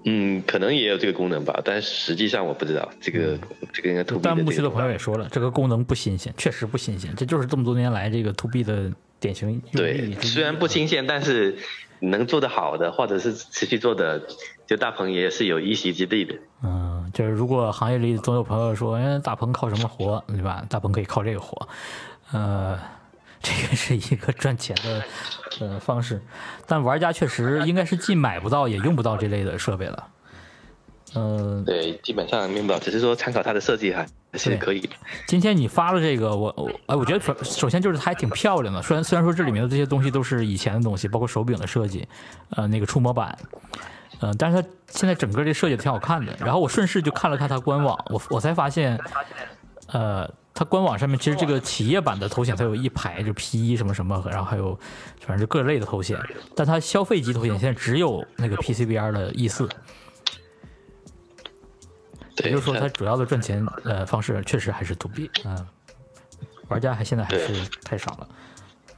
[0.04, 3.38] 嗯，可能也有这个功能吧，但是实际上我不知道这个
[3.72, 11.56] 这个应该 to B 弹幕区的朋友也说了，这个功能不新鲜，确实不新鲜，这就是这么多年来这个 to B 的典型用对虽然不新鲜，但是
[12.00, 14.20] 能做得好的或者是持续做的，
[14.66, 16.34] 就大鹏也是有一席之地的。
[16.62, 20.66] 嗯，就是如果行业里总有朋友说，哎，大鹏靠什么活，对吧？
[20.68, 21.66] 大鹏可以靠这个活，
[22.32, 22.78] 呃，
[23.44, 25.04] 这个是一个赚钱的
[25.60, 26.20] 呃方式，
[26.66, 30.08] 但玩家确实应该是既买不到也用不到这类的设备了。
[31.16, 34.88] 嗯、对，基本上用不到，只是说参考它的设计还还是可以的。
[35.28, 38.82] 今天你发了这个，我我哎，我觉得首首先就是它还挺漂亮的。
[38.82, 42.08] 虽然虽然说这里面的这些东西都是以前的东西，包括手柄的设计，
[42.56, 43.38] 呃，那个触摸板，
[44.22, 46.34] 嗯，但是它现在整个这设计挺好看的。
[46.40, 48.98] 然后我顺势就看了看它官网，我我才发现，
[49.92, 54.78] 呃，它官网上面其实这个企业版的头显它有一排，就 P 一什么什么，然后还有
[55.20, 56.16] 反正就各类的头显，
[56.54, 59.68] 但它消费级头显现在只有那个 PCBR 的 E 四。
[62.44, 65.66] 也就是说，它它主要的赚钱呃方式确实还是 to B，嗯、
[66.68, 68.28] 玩家还现在还是太少了。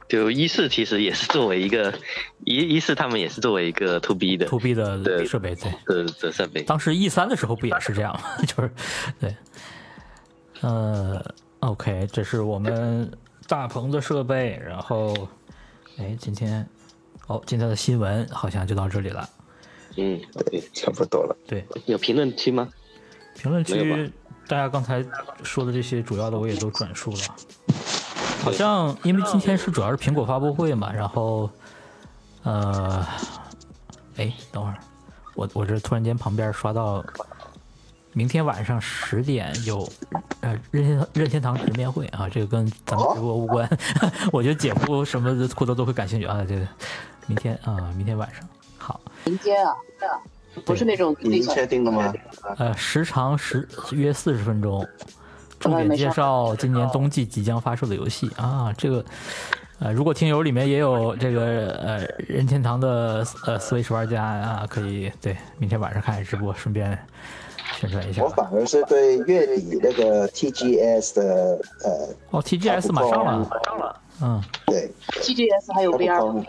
[0.07, 1.93] 就 E 四其实也是作为一个
[2.45, 6.63] 一一四，他们也是作为一个 to B 的 to B 的设备，对，的的设备。
[6.63, 8.21] 当时 E 三的时候不也是这样吗？
[8.47, 8.71] 就是
[9.19, 9.35] 对，
[10.61, 11.23] 呃
[11.67, 13.11] ，OK，这是我们
[13.45, 15.13] 大棚的设备，然后，
[15.97, 16.65] 哎，今天，
[17.27, 19.29] 哦，今天的新闻好像就到这里了。
[19.97, 21.35] 嗯，对，差不多了。
[21.45, 22.69] 对，有评论区吗？
[23.35, 24.11] 评论区
[24.47, 25.05] 大家刚才
[25.43, 27.17] 说的这些主要的我也都转述了。
[28.41, 31.49] 好像因为今天是主要是苹果发布会嘛，然后，
[32.43, 33.05] 呃，
[34.15, 34.77] 哎，等会儿，
[35.35, 37.03] 我我这突然间旁边刷到，
[38.17, 39.87] 明天晚上十点有
[40.41, 43.69] 呃任天堂任天堂直面会啊，这个跟咱们直播无关，
[44.33, 46.67] 我觉得姐夫什么的库德都会感兴趣啊，这个
[47.27, 48.43] 明天啊，明天晚上。
[48.79, 49.71] 好，明天啊，
[50.65, 52.11] 不是那种已经确定的吗？
[52.57, 54.83] 呃，时长十约四十分钟，
[55.59, 58.73] 重点介绍今年冬季即将发售的游戏啊。
[58.75, 59.05] 这个，
[59.77, 66.97] 呃，如果听友里面也有这个呃任天堂的呃 Switch 玩家啊，可以对明天晚上看直播，顺便
[67.75, 68.23] 宣传一下。
[68.23, 68.29] 我。
[68.29, 74.91] 反而是对月底那个 TGS 的呃，哦，TGS 马上了，马上了，嗯，对
[75.21, 76.43] ，TGS 还有 VR 吗？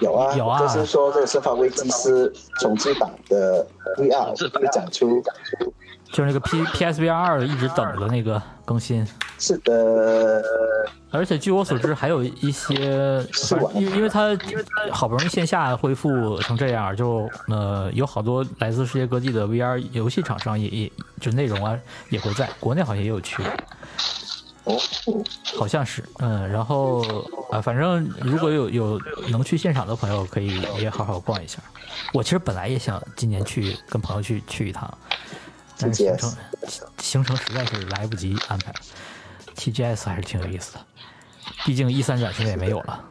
[0.00, 0.60] 有啊，有啊。
[0.60, 2.28] 就是说这个《生化危机四》
[2.60, 3.66] 重置版的
[3.98, 5.22] VR 会展出，
[6.12, 9.06] 就是那个 P PSVR 二一直等着那个更新。
[9.38, 10.40] 是的，
[11.10, 21.76] 而且据我所知，还有一些， 是因为因为它因为它好不容易线下恢复成这样，就呃有好多来自世界各地的 VR 游戏厂商也也就内容啊
[22.10, 23.42] 也会在国内好像也有去，
[24.62, 24.78] 哦，
[25.58, 27.02] 好像是嗯，然后
[27.50, 29.00] 啊、反正如果有有
[29.30, 31.58] 能去现场的朋友，可以也好好逛一下。
[32.12, 34.88] 我其实本来也想今年去跟朋友去去一趟，
[35.78, 36.36] 但是行程
[36.98, 38.72] 行程实在是来不及安排。
[39.56, 40.80] TGS 还是挺有意思的，
[41.64, 43.04] 毕竟一三展现在也没有了。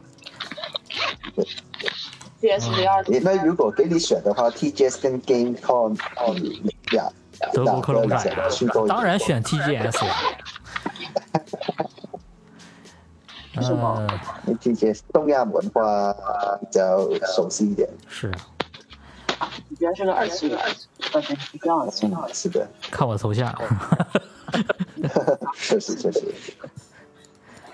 [2.40, 5.96] ？PSVR 你那如果给你选的话，TGS 跟 GameCon
[7.52, 8.08] 德国科隆
[8.88, 10.14] 当然选 TGS 呀。
[13.60, 16.10] 什么呃，因为 TGS 东亚文化
[16.58, 17.06] 比较
[17.36, 18.32] 熟悉一点，是
[19.78, 21.92] 原来是个二次元，呃，对，是这样的。
[22.02, 23.52] 嗯，是的，看我头像。
[25.54, 26.34] 确实确实，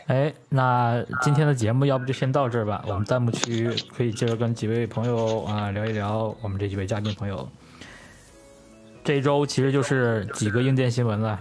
[0.06, 2.82] 哎，那今天的节目要不就先到这儿吧。
[2.86, 7.48] 我们弹幕区可以接着跟几位朋友啊聊一聊我们这几位嘉宾朋友。
[9.04, 11.38] 这一周其实就是几个硬件新闻了，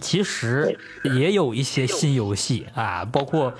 [0.00, 3.52] 其实也有一些新游戏啊，包括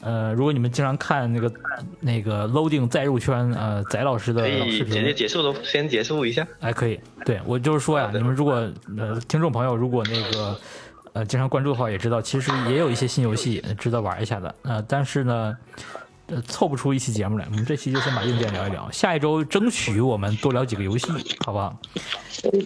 [0.00, 1.52] 呃，如果你们经常看那个
[2.00, 6.46] 那个 Loading 再入圈呃翟老师的可以视直接，结束了，先结束一下。
[6.60, 8.54] 哎，可以，对我就是说呀，你们如果
[8.96, 10.58] 呃听众朋友如果那个
[11.12, 15.56] 呃经常关注的话，也知道其实也有一些新游戏呃值得玩一下的，呃，但是呢。
[16.28, 21.06] 呃，凑不出一期节目来，我们这期就先把硬件聊一聊，下一周争取我们多聊几个游戏，
[21.44, 21.76] 好不好？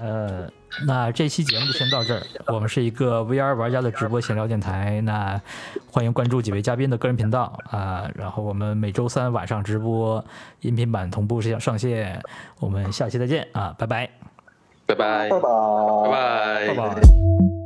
[0.00, 0.50] 呃，
[0.86, 2.22] 那这期节目就先到这儿。
[2.46, 5.38] 我们是一个 VR 玩家的直播闲聊电台，那
[5.90, 10.24] 欢迎关注几位嘉宾的个人频道啊、然后我们每周三晚上直播，
[10.62, 12.18] 音频版同步上上线。
[12.61, 14.08] 我们下期再见啊，拜拜，
[14.86, 17.59] 拜拜，拜拜，拜拜，拜拜。